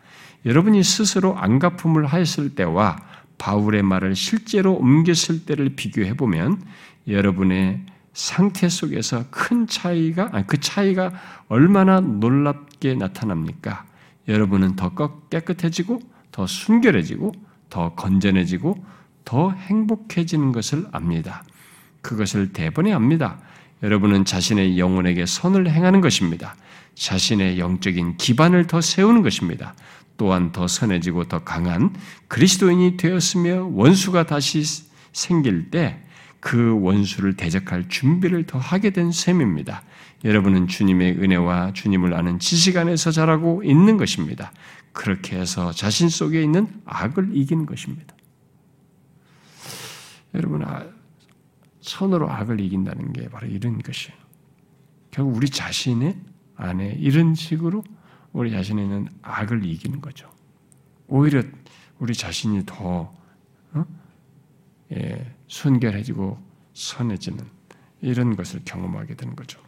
[0.46, 2.96] 여러분이 스스로 안가품을 하였을 때와
[3.38, 6.62] 바울의 말을 실제로 옮겼을 때를 비교해 보면
[7.06, 11.12] 여러분의 상태 속에서 큰 차이가 아니 그 차이가
[11.48, 13.84] 얼마나 놀랍게 나타납니까?
[14.28, 14.92] 여러분은 더
[15.28, 17.32] 깨끗해지고 더 순결해지고
[17.72, 18.84] 더 건전해지고
[19.24, 21.42] 더 행복해지는 것을 압니다.
[22.02, 23.38] 그것을 대번에 압니다.
[23.82, 26.54] 여러분은 자신의 영혼에게 선을 행하는 것입니다.
[26.94, 29.74] 자신의 영적인 기반을 더 세우는 것입니다.
[30.18, 31.94] 또한 더 선해지고 더 강한
[32.28, 34.62] 그리스도인이 되었으며 원수가 다시
[35.12, 36.02] 생길 때
[36.42, 39.84] 그 원수를 대적할 준비를 더 하게 된 셈입니다.
[40.24, 44.50] 여러분은 주님의 은혜와 주님을 아는 지식 안에서 자라고 있는 것입니다.
[44.92, 48.14] 그렇게 해서 자신 속에 있는 악을 이기는 것입니다.
[50.34, 50.86] 여러분, 아,
[51.80, 54.16] 선으로 악을 이긴다는 게 바로 이런 것이에요.
[55.10, 56.16] 결국 우리 자신의
[56.56, 57.84] 안에 이런 식으로
[58.32, 60.30] 우리 자신에 있는 악을 이기는 거죠.
[61.06, 61.42] 오히려
[61.98, 63.12] 우리 자신이 더
[63.72, 63.86] 어?
[64.92, 66.38] 예, 순결해지고
[66.74, 67.44] 선해지는
[68.00, 69.60] 이런 것을 경험하게 되는 거죠.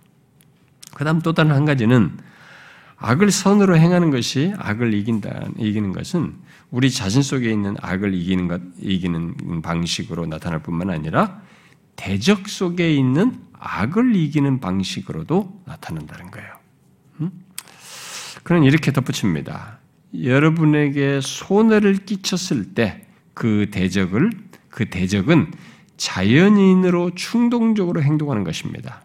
[0.94, 2.16] 그 다음 또 다른 한 가지는
[3.04, 6.34] 악을 선으로 행하는 것이 악을 이긴다, 이기는 것은
[6.70, 11.40] 우리 자신 속에 있는 악을 이기는 것, 이기는 방식으로 나타날 뿐만 아니라
[11.96, 16.48] 대적 속에 있는 악을 이기는 방식으로도 나타난다는 거예요.
[18.42, 19.78] 그는 이렇게 덧붙입니다.
[20.14, 24.30] 여러분에게 손해를 끼쳤을 때 그 대적을
[24.70, 25.52] 그 대적은
[25.96, 29.02] 자연인으로 충동적으로 행동하는 것입니다.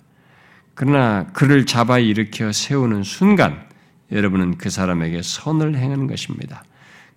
[0.74, 3.68] 그러나 그를 잡아 일으켜 세우는 순간
[4.12, 6.64] 여러분은 그 사람에게 선을 행하는 것입니다.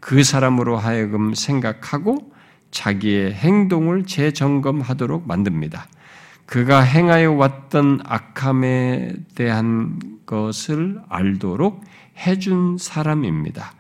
[0.01, 2.33] 그 사람으로 하여금 생각하고
[2.71, 5.87] 자기의 행동을 재점검하도록 만듭니다.
[6.47, 11.85] 그가 행하여 왔던 악함에 대한 것을 알도록
[12.19, 13.73] 해준 사람입니다.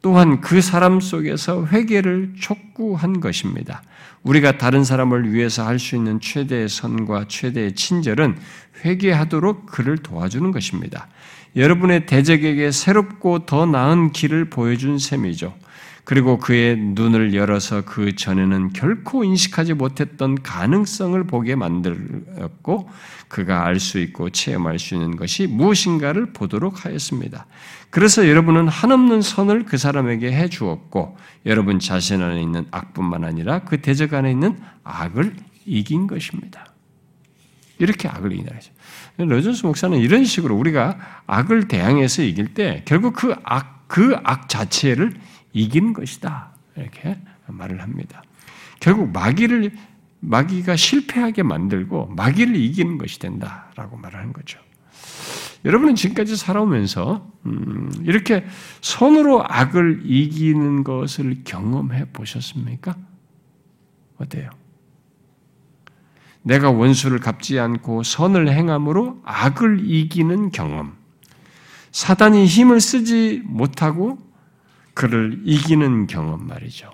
[0.00, 3.82] 또한 그 사람 속에서 회개를 촉구한 것입니다.
[4.22, 8.38] 우리가 다른 사람을 위해서 할 수 있는 최대의 선과 최대의 친절은
[8.84, 11.08] 회개하도록 그를 도와주는 것입니다.
[11.56, 15.54] 여러분의 대적에게 새롭고 더 나은 길을 보여준 셈이죠.
[16.08, 22.88] 그리고 그의 눈을 열어서 그 전에는 결코 인식하지 못했던 가능성을 보게 만들었고
[23.28, 27.44] 그가 알 수 있고 체험할 수 있는 것이 무엇인가를 보도록 하였습니다.
[27.90, 33.82] 그래서 여러분은 한없는 선을 그 사람에게 해 주었고 여러분 자신 안에 있는 악뿐만 아니라 그
[33.82, 35.36] 대적 안에 있는 악을
[35.66, 36.72] 이긴 것입니다.
[37.78, 38.72] 이렇게 악을 이긴다 죠
[39.16, 45.12] 러전스 목사는 이런 식으로 우리가 악을 대항해서 이길 때 결국 그 악, 그 악 자체를
[45.52, 46.50] 이기는 것이다.
[46.76, 48.22] 이렇게 말을 합니다.
[48.80, 49.72] 결국 마귀를
[50.20, 54.60] 마귀가 실패하게 만들고 마귀를 이기는 것이 된다라고 말하는 거죠.
[55.64, 58.44] 여러분은 지금까지 살아오면서 음, 이렇게
[58.80, 62.96] 손으로 악을 이기는 것을 경험해 보셨습니까?
[64.18, 64.50] 어때요?
[66.42, 70.96] 내가 원수를 갚지 않고 선을 행함으로 악을 이기는 경험.
[71.92, 74.18] 사단이 힘을 쓰지 못하고
[74.94, 76.90] 그를 이기는 경험 말이죠.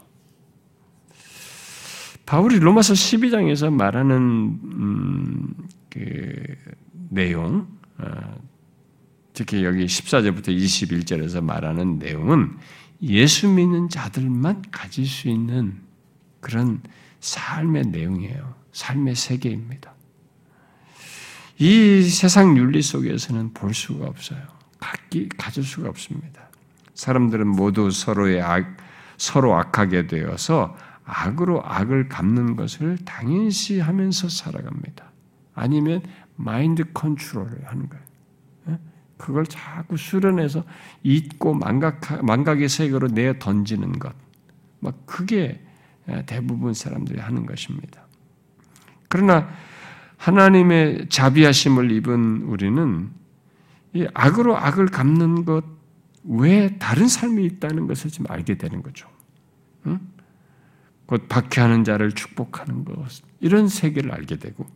[2.27, 4.17] 바울이 로마서 12장에서 말하는
[4.63, 5.55] 음,
[5.91, 6.33] 그
[7.11, 7.69] 내용,
[7.99, 8.35] 어,
[9.35, 12.57] 특히 여기 14절부터 21절에서 말하는 내용은
[13.03, 15.81] 예수 믿는 자들만 가질 수 있는
[16.41, 16.81] 그런
[17.21, 18.64] 삶의 내용이에요.
[18.75, 19.95] 삶의 세계입니다.
[21.59, 24.41] 이 세상 윤리 속에서는 볼 수가 없어요.
[24.81, 26.51] 갖기, 가질 수가 없습니다.
[26.95, 28.77] 사람들은 모두 서로의 악,
[29.17, 35.05] 서로 악하게 되어서 악으로 악을 갚는 것을 당연시 하면서 살아갑니다.
[35.55, 36.03] 아니면
[36.37, 38.05] 마인드 컨트롤을 하는 거예요.
[38.71, 38.79] 예?
[39.17, 40.65] 그걸 자꾸 수련해서
[41.05, 44.13] 잊고 망각, 망각의 세계로 내어 던지는 것.
[44.81, 45.65] 막 그게
[46.27, 48.04] 대부분 사람들이 하는 것입니다.
[49.15, 49.49] 그러나
[50.17, 53.11] 하나님의 자비하심을 입은 우리는
[53.93, 55.63] 이 악으로 악을 갚는 것
[56.25, 59.09] 외에 다른 삶이 있다는 것을 지금 알게 되는 거죠.
[59.87, 60.01] 응?
[61.07, 62.97] 곧 박해하는 자를 축복하는 것
[63.39, 64.67] 이런 세계를 알게 되고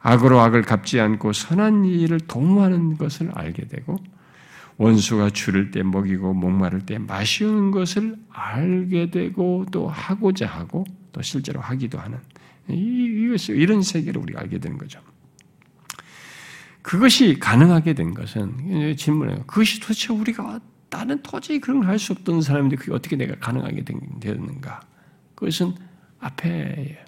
[0.00, 3.96] 악으로 악을 갚지 않고 선한 일을 도모하는 것을 알게 되고
[4.76, 11.60] 원수가 줄을 때 먹이고 목마를 때 마시는 것을 알게 되고 또 하고자 하고 또 실제로
[11.60, 12.18] 하기도 하는
[12.76, 15.00] 이것 이런 세계를 우리가 알게 되는 거죠.
[16.82, 19.44] 그것이 가능하게 된 것은 질문해요.
[19.46, 23.84] 그것이 도대체 우리가 다른 도저히 그런 걸 할 수 없던 사람인데 그게 어떻게 내가 가능하게
[24.20, 24.80] 되었는가?
[25.34, 25.74] 그것은
[26.20, 27.01] 앞에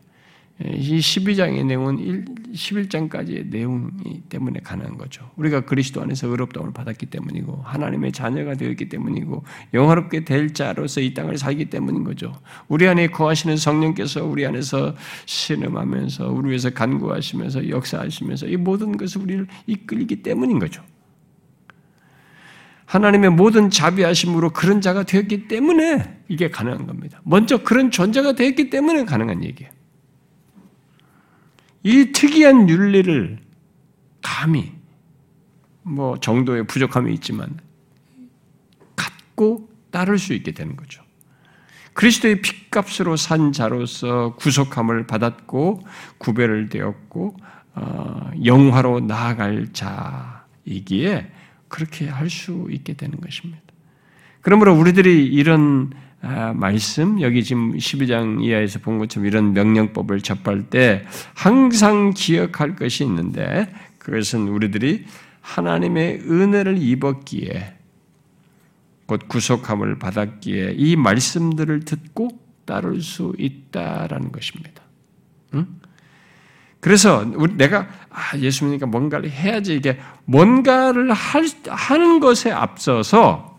[0.62, 5.28] 이 12장의 내용은 11장까지의 내용이 때문에 가능한 거죠.
[5.34, 9.42] 우리가 그리스도 안에서 의롭다움을 받았기 때문이고 하나님의 자녀가 되었기 때문이고
[9.74, 12.32] 영화롭게 될 자로서 이 땅을 살기 때문인 거죠.
[12.68, 14.94] 우리 안에 거하시는 성령께서 우리 안에서
[15.26, 20.84] 신음하면서 우리 위해서 간구하시면서 역사하시면서 이 모든 것을 우리를 이끌기 때문인 거죠.
[22.86, 27.20] 하나님의 모든 자비하심으로 그런 자가 되었기 때문에 이게 가능한 겁니다.
[27.24, 29.73] 먼저 그런 존재가 되었기 때문에 가능한 얘기예요.
[31.84, 33.38] 이 특이한 윤리를
[34.22, 34.72] 감히
[35.82, 37.58] 뭐 정도의 부족함이 있지만
[38.96, 41.04] 갖고 따를 수 있게 되는 거죠.
[41.92, 45.82] 그리스도의 핏값으로 산 자로서 구속함을 받았고
[46.18, 47.36] 구별을 되었고
[47.74, 51.30] 어, 영화로 나아갈 자이기에
[51.68, 53.60] 그렇게 할 수 있게 되는 것입니다.
[54.40, 56.03] 그러므로 우리들이 이런 아,
[56.54, 61.04] 말씀 여기 지금 12장 이하에서 본 것처럼 이런 명령법을 접할 때
[61.34, 65.04] 항상 기억할 것이 있는데 그것은 우리들이
[65.40, 67.74] 하나님의 은혜를 입었기에
[69.06, 72.30] 곧 구속함을 받았기에 이 말씀들을 듣고
[72.64, 74.82] 따를 수 있다라는 것입니다.
[75.54, 75.66] 응?
[76.80, 77.24] 그래서
[77.56, 83.53] 내가 아, 예수 님니까 뭔가를 해야지 이게 뭔가를 할, 하는 것에 앞서서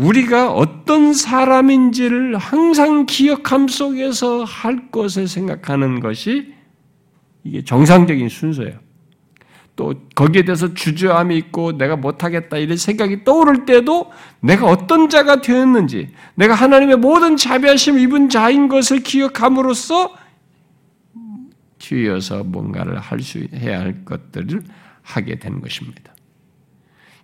[0.00, 6.54] 우리가 어떤 사람인지를 항상 기억함 속에서 할 것을 생각하는 것이
[7.44, 8.78] 이게 정상적인 순서예요.
[9.76, 16.08] 또 거기에 대해서 주저함이 있고 내가 못하겠다 이런 생각이 떠오를 때도 내가 어떤 자가 되었는지
[16.34, 20.14] 내가 하나님의 모든 자비하심 입은 자인 것을 기억함으로써
[21.78, 24.62] 뒤이어서 뭔가를 할 수 해야 할 것들을
[25.02, 26.14] 하게 되는 것입니다.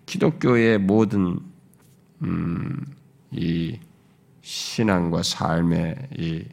[0.05, 1.39] 기독교의 모든
[2.23, 2.85] 음,
[3.31, 3.79] 이
[4.41, 6.45] 신앙과 삶의 이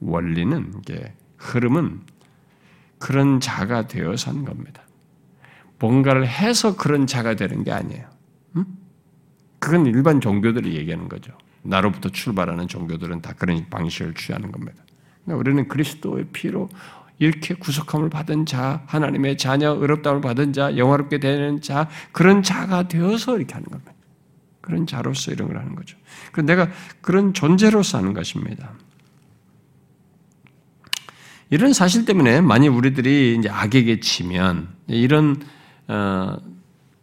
[0.00, 2.00] 원리는 이게 흐름은
[2.98, 4.82] 그런 자가 되어서 한 겁니다.
[5.78, 8.08] 뭔가를 해서 그런 자가 되는 게 아니에요.
[8.56, 8.64] 음?
[9.58, 11.32] 그건 일반 종교들이 얘기하는 거죠.
[11.62, 14.84] 나로부터 출발하는 종교들은 다 그런 방식을 취하는 겁니다.
[15.26, 16.68] 우리는 그리스도의 피로
[17.18, 23.36] 이렇게 구속함을 받은 자, 하나님의 자녀, 의롭다움을 받은 자, 영화롭게 되는 자, 그런 자가 되어서
[23.36, 23.92] 이렇게 하는 겁니다.
[24.66, 25.96] 그런 자로서 이런 걸 하는 거죠.
[26.32, 26.68] 그 내가
[27.00, 28.72] 그런 존재로서 하는 것입니다.
[31.50, 35.40] 이런 사실 때문에 만약 우리들이 이제 악에게 치면 이런
[35.86, 36.36] 어,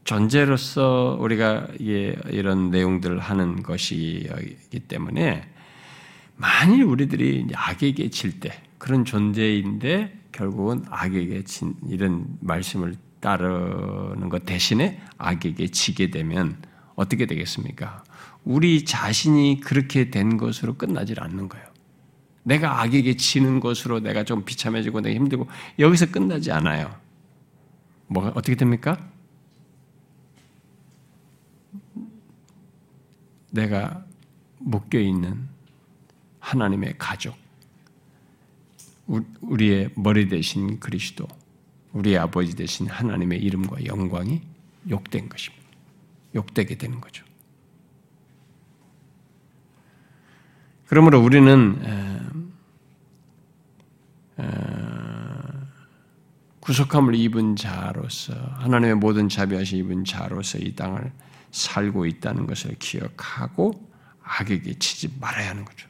[0.04, 5.48] 존재로서 우리가 이런 내용들을 하는 것이기 때문에
[6.36, 15.00] 만일 우리들이 악에게 칠 때 그런 존재인데 결국은 악에게 친 이런 말씀을 따르는 것 대신에
[15.18, 16.58] 악에게 지게 되면
[16.96, 18.04] 어떻게 되겠습니까?
[18.44, 21.66] 우리 자신이 그렇게 된 것으로 끝나질 않는 거예요.
[22.44, 25.48] 내가 악에게 지는 것으로 내가 좀 비참해지고 내가 힘들고
[25.80, 26.94] 여기서 끝나지 않아요.
[28.08, 28.98] 뭐가 어떻게 됩니까?
[33.52, 34.06] 내가
[34.60, 35.48] 묶여 있는
[36.40, 37.38] 하나님의 가족,
[39.42, 41.28] 우리의 머리 대신 그리스도,
[41.94, 44.42] 우리의 아버지 대신 하나님의 이름과 영광이
[44.90, 45.63] 욕된 것입니다.
[46.36, 47.24] 욕되게 되는 거죠.
[50.88, 52.54] 그러므로 우리는
[56.60, 61.12] 구속함을 입은 자로서 하나님의 모든 자비하시 입은 자로서 이 땅을
[61.52, 63.92] 살고 있다는 것을 기억하고
[64.24, 65.90] 악에게 치지 말아야 하는 거죠.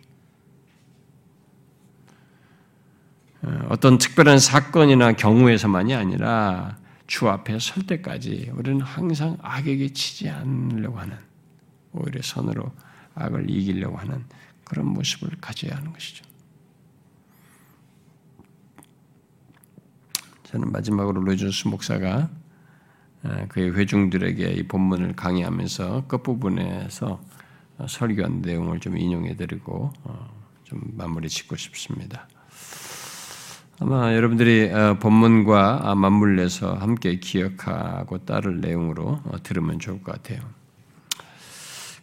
[3.44, 6.78] 어, 어떤 특별한 사건이나 경우에서만이 아니라
[7.08, 11.18] 주 앞에 설 때까지 우리는 항상 악에게 치지 않으려고 하는
[11.92, 12.72] 오히려 선으로
[13.16, 14.26] 악을 이기려고 하는
[14.64, 16.26] 그런 모습을 가져야 하는 것이죠.
[20.44, 22.30] 저는 마지막으로 로이준스 목사가
[23.24, 27.22] 어, 그의 회중들에게 이 본문을 강의하면서 끝부분에서
[27.88, 32.28] 설교한 내용을 좀 인용해 드리고 어, 좀 마무리 짓고 싶습니다.
[33.80, 40.42] 아마 여러분들이 어, 본문과 맞물려서 함께 기억하고 따를 내용으로 들으면 좋을 것 같아요.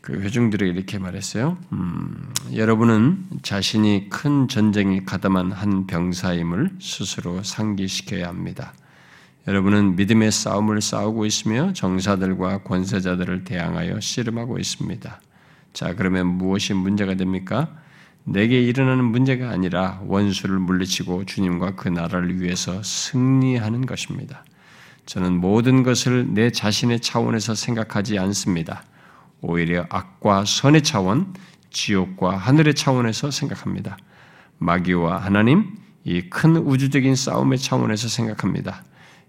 [0.00, 1.58] 그 회중들에게 이렇게 말했어요.
[1.72, 8.72] 음, 여러분은 자신이 큰 전쟁이 가담한 한 병사임을 스스로 상기시켜야 합니다.
[9.46, 15.20] 여러분은 믿음의 싸움을 싸우고 있으며 정사들과 권세자들을 대항하여 씨름하고 있습니다.
[15.72, 17.68] 자, 그러면 무엇이 문제가 됩니까?
[18.24, 24.44] 내게 일어나는 문제가 아니라 원수를 물리치고 주님과 그 나라를 위해서 승리하는 것입니다.
[25.06, 28.84] 저는 모든 것을 내 자신의 차원에서 생각하지 않습니다.
[29.40, 31.34] 오히려 악과 선의 차원,
[31.70, 33.96] 지옥과 하늘의 차원에서 생각합니다.
[34.58, 38.84] 마귀와 하나님, 이 큰 우주적인 싸움의 차원에서 생각합니다.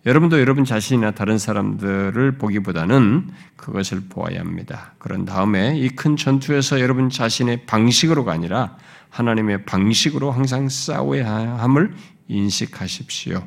[0.06, 4.94] 여러분도 여러분 자신이나 다른 사람들을 보기보다는 그것을 보아야 합니다.
[4.98, 8.78] 그런 다음에 이 큰 전투에서 여러분 자신의 방식으로가 아니라
[9.10, 11.94] 하나님의 방식으로 항상 싸워야 함을
[12.28, 13.46] 인식하십시오.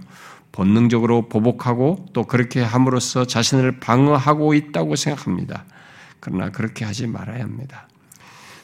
[0.53, 5.65] 본능적으로 보복하고 또 그렇게 함으로써 자신을 방어하고 있다고 생각합니다.
[6.21, 7.89] 그러나 그렇게 하지 말아야 합니다.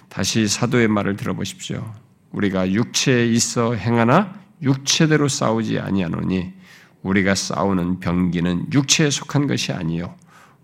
[0.09, 1.93] 다시 사도의 말을 들어보십시오.
[2.31, 6.60] 우리가 육체에 있어 행하나 육체대로 싸우지 아니하노니
[7.03, 10.15] 우리가 싸우는 병기는 육체에 속한 것이 아니요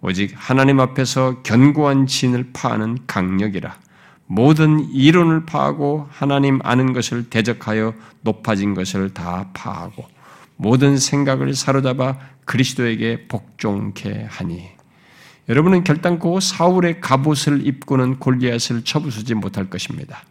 [0.00, 3.76] 오직 하나님 앞에서 견고한 진을 파하는 강력이라
[4.26, 10.06] 모든 이론을 파하고 하나님 아는 것을 대적하여 높아진 것을 다 파하고
[10.56, 14.76] 모든 생각을 사로잡아 그리스도에게 복종케 하니
[15.48, 20.24] 여러분은 결단코 사울의 갑옷을 입고는 골리앗을 쳐부수지 못할 것입니다.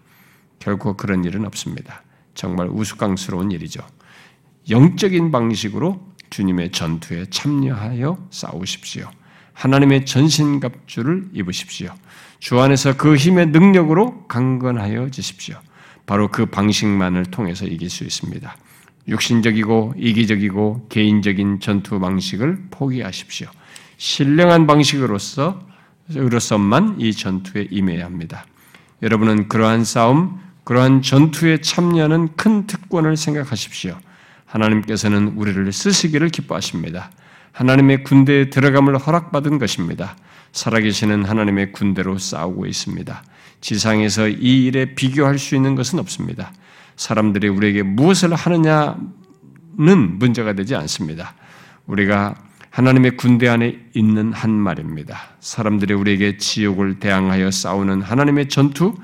[0.60, 2.04] 결코 그런 일은 없습니다.
[2.34, 3.82] 정말 우스꽝스러운 일이죠.
[4.70, 6.00] 영적인 방식으로
[6.30, 9.10] 주님의 전투에 참여하여 싸우십시오.
[9.54, 11.94] 하나님의 전신갑주를 입으십시오.
[12.40, 15.58] 주 안에서 그 힘의 능력으로 강건하여 지십시오.
[16.06, 18.56] 바로 그 방식만을 통해서 이길 수 있습니다.
[19.08, 23.48] 육신적이고 이기적이고 개인적인 전투 방식을 포기하십시오.
[23.98, 25.66] 신령한 방식으로서
[26.16, 28.46] 으로서만 이 전투에 임해야 합니다.
[29.02, 33.98] 여러분은 그러한 싸움, 그러한 전투에 참여하는 큰 특권을 생각하십시오.
[34.56, 37.12] 하나님께서는 우리를 쓰시기를 기뻐하십니다.
[37.52, 40.16] 하나님의 군대에 들어감을 허락받은 것입니다.
[40.52, 43.24] 살아계시는 하나님의 군대로 싸우고 있습니다.
[43.62, 46.54] 지상에서 이 일에 비교할 수 있는 것은 없습니다.
[46.96, 48.98] 사람들이 우리에게 무엇을 하느냐는
[49.78, 51.36] 문제가 되지 않습니다.
[51.88, 52.36] 우리가
[52.70, 55.18] 하나님의 군대 안에 있는 한 말입니다.
[55.40, 58.96] 사람들이 우리에게 지옥을 대항하여 싸우는 하나님의 전투,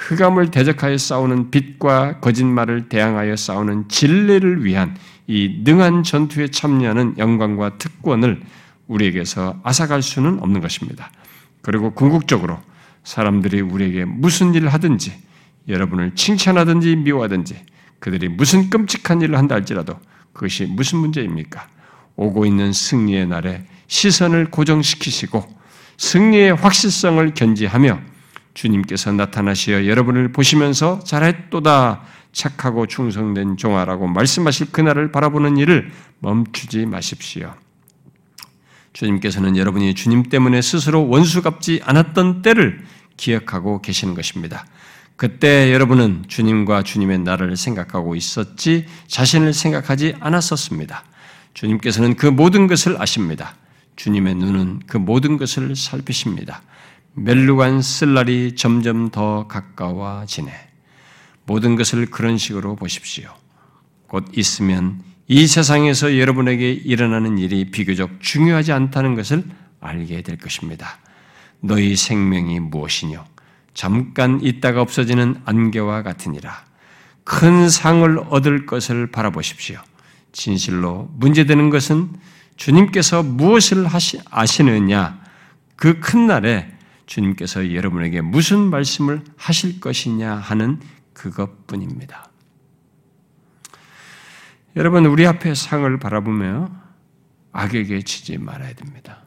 [0.00, 4.96] 흑암을 대적하여 싸우는 빛과 거짓말을 대항하여 싸우는 진리를 위한
[5.26, 8.40] 이 능한 전투에 참여하는 영광과 특권을
[8.88, 11.10] 우리에게서 앗아갈 수는 없는 것입니다.
[11.60, 12.58] 그리고 궁극적으로
[13.04, 15.12] 사람들이 우리에게 무슨 일을 하든지
[15.68, 17.60] 여러분을 칭찬하든지 미워하든지
[17.98, 20.00] 그들이 무슨 끔찍한 일을 한다 할지라도
[20.32, 21.68] 그것이 무슨 문제입니까?
[22.16, 25.46] 오고 있는 승리의 날에 시선을 고정시키시고
[25.98, 28.00] 승리의 확실성을 견지하며
[28.54, 35.90] 주님께서 나타나시어 여러분을 보시면서 잘했도다 착하고 충성된 종아라고 말씀하실 그날을 바라보는 일을
[36.20, 37.54] 멈추지 마십시오.
[38.92, 42.84] 주님께서는 여러분이 주님 때문에 스스로 원수 갚지 않았던 때를
[43.16, 44.66] 기억하고 계시는 것입니다.
[45.16, 51.04] 그때 여러분은 주님과 주님의 나를 생각하고 있었지 자신을 생각하지 않았었습니다.
[51.54, 53.54] 주님께서는 그 모든 것을 아십니다.
[53.96, 56.62] 주님의 눈은 그 모든 것을 살피십니다.
[57.14, 60.52] 멜루간 쓸 날이 점점 더 가까워지네.
[61.44, 63.34] 모든 것을 그런 식으로 보십시오.
[64.06, 69.44] 곧 있으면 이 세상에서 여러분에게 일어나는 일이 비교적 중요하지 않다는 것을
[69.80, 70.98] 알게 될 것입니다.
[71.60, 73.24] 너희 생명이 무엇이뇨?
[73.74, 76.64] 잠깐 있다가 없어지는 안개와 같으니라.
[77.24, 79.80] 큰 상을 얻을 것을 바라보십시오.
[80.32, 82.10] 진실로 문제되는 것은
[82.56, 85.20] 주님께서 무엇을 하시, 아시느냐,
[85.76, 86.69] 그 큰 날에
[87.10, 90.78] 주님께서 여러분에게 무슨 말씀을 하실 것이냐 하는
[91.12, 92.30] 그것뿐입니다.
[94.76, 96.70] 여러분, 우리 앞에 상을 바라보며
[97.50, 99.24] 악에게 지지 말아야 됩니다.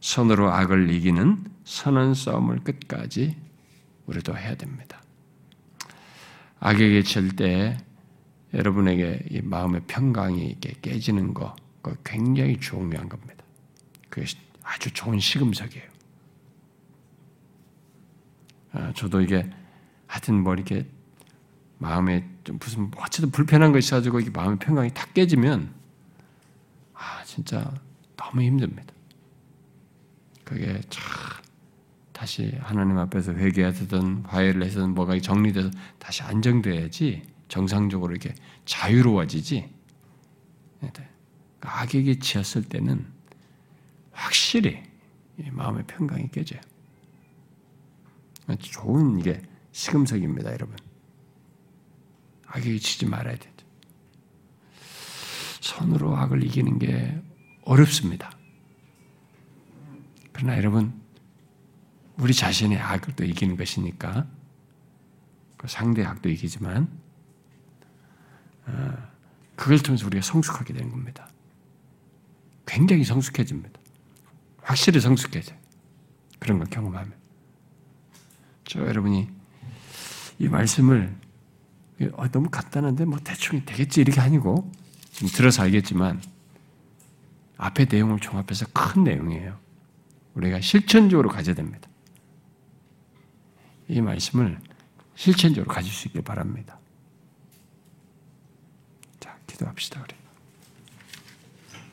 [0.00, 3.36] 선으로 악을 이기는 선한 싸움을 끝까지
[4.06, 5.02] 우리도 해야 됩니다.
[6.60, 7.76] 악에게 질 때
[8.54, 13.44] 여러분에게 이 마음의 평강이 깨지는 거, 그 굉장히 중요한 겁니다.
[14.08, 15.95] 그것이 아주 좋은 시금석이에요.
[18.76, 19.48] 아, 저도 이게
[20.06, 20.86] 하여튼 뭐 이렇게
[21.78, 25.74] 마음에 좀 무슨 뭐 어쨌든 불편한 거 있어가지고 이 마음의 평강이 탁 깨지면
[26.94, 27.72] 아 진짜
[28.16, 28.92] 너무 힘듭니다.
[30.44, 31.02] 그게 참
[32.12, 39.68] 다시 하나님 앞에서 회개하든 화해를 해서든 뭐가 정리돼서 다시 안정돼야지 정상적으로 이렇게 자유로워지지.
[40.80, 41.08] 네, 네.
[41.60, 43.06] 악에게 지었을 때는
[44.12, 44.82] 확실히
[45.50, 46.60] 마음의 평강이 깨져요.
[48.54, 49.42] 좋은 이게
[49.72, 50.76] 시금석입니다, 여러분.
[52.46, 53.66] 악에게 치지 말아야 되죠.
[55.60, 57.20] 손으로 악을 이기는 게
[57.62, 58.30] 어렵습니다.
[60.32, 61.00] 그러나 여러분,
[62.18, 64.26] 우리 자신의 악을 또 이기는 것이니까
[65.56, 66.88] 그 상대 악도 이기지만
[68.66, 69.08] 어,
[69.56, 71.28] 그걸 통해서 우리가 성숙하게 되는 겁니다.
[72.66, 73.80] 굉장히 성숙해집니다.
[74.62, 75.58] 확실히 성숙해져요.
[76.38, 77.15] 그런 걸 경험하면.
[78.66, 79.28] 저 여러분이
[80.38, 81.14] 이 말씀을
[82.12, 84.70] 어, 너무 간단한데 뭐 대충 되겠지 이렇게 아니고
[85.12, 86.20] 지금 들어서 알겠지만
[87.56, 89.58] 앞에 내용을 종합해서 큰 내용이에요.
[90.34, 91.88] 우리가 실천적으로 가져야 됩니다.
[93.88, 94.58] 이 말씀을
[95.14, 96.78] 실천적으로 가질 수 있길 바랍니다.
[99.18, 100.25] 자, 기도합시다, 우리.